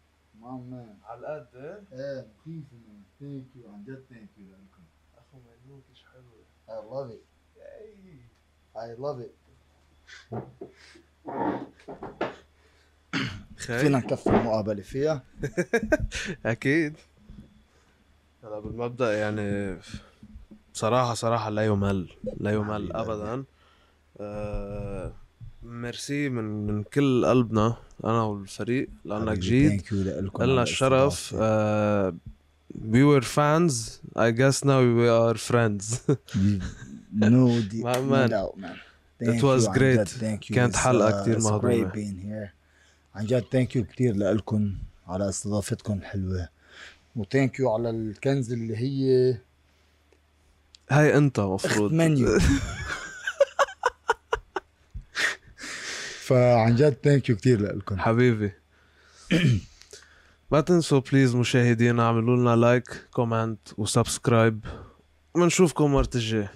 [0.41, 0.95] My man.
[1.05, 3.01] على القد ايه ايه مخيف man.
[3.21, 3.67] Thank you.
[3.73, 4.83] عن جد thank you لكم.
[5.17, 7.25] اخو ملوك ايش حلوه I love it.
[8.75, 9.35] I love it.
[13.60, 13.78] خير.
[13.78, 15.22] فينا نكفي المقابلة فيها؟
[16.46, 16.94] أكيد.
[18.44, 19.76] هلا بالمبدا يعني
[20.74, 22.08] بصراحه صراحة لا يمل
[22.40, 23.44] لا يمل ابدا.
[24.20, 25.12] آه
[25.62, 29.92] ميرسي من من كل قلبنا أنا والفريق لأنك جيت.
[30.40, 32.14] لنا الشرف آه
[32.92, 33.74] we were fans.
[34.16, 35.84] I guess now we are friends.
[37.12, 38.76] No, the, My no doubt, man.
[39.20, 40.08] It was great.
[40.54, 42.48] كانت حلقة uh,
[43.14, 44.74] عن جد thank you كثير لكم
[45.06, 46.48] على استضافتكم الحلوة.
[47.16, 49.36] و thank you على الكنز اللي هي
[50.90, 51.92] هاي أنت مفروض.
[51.92, 52.38] منيو
[56.26, 58.52] فعن جد thank you كثير لكم حبيبي.
[60.52, 64.64] ما تنسوا please مشاهدينا اعملوا لنا like comment و subscribe
[65.34, 66.48] ونشوفكم مرة الجاي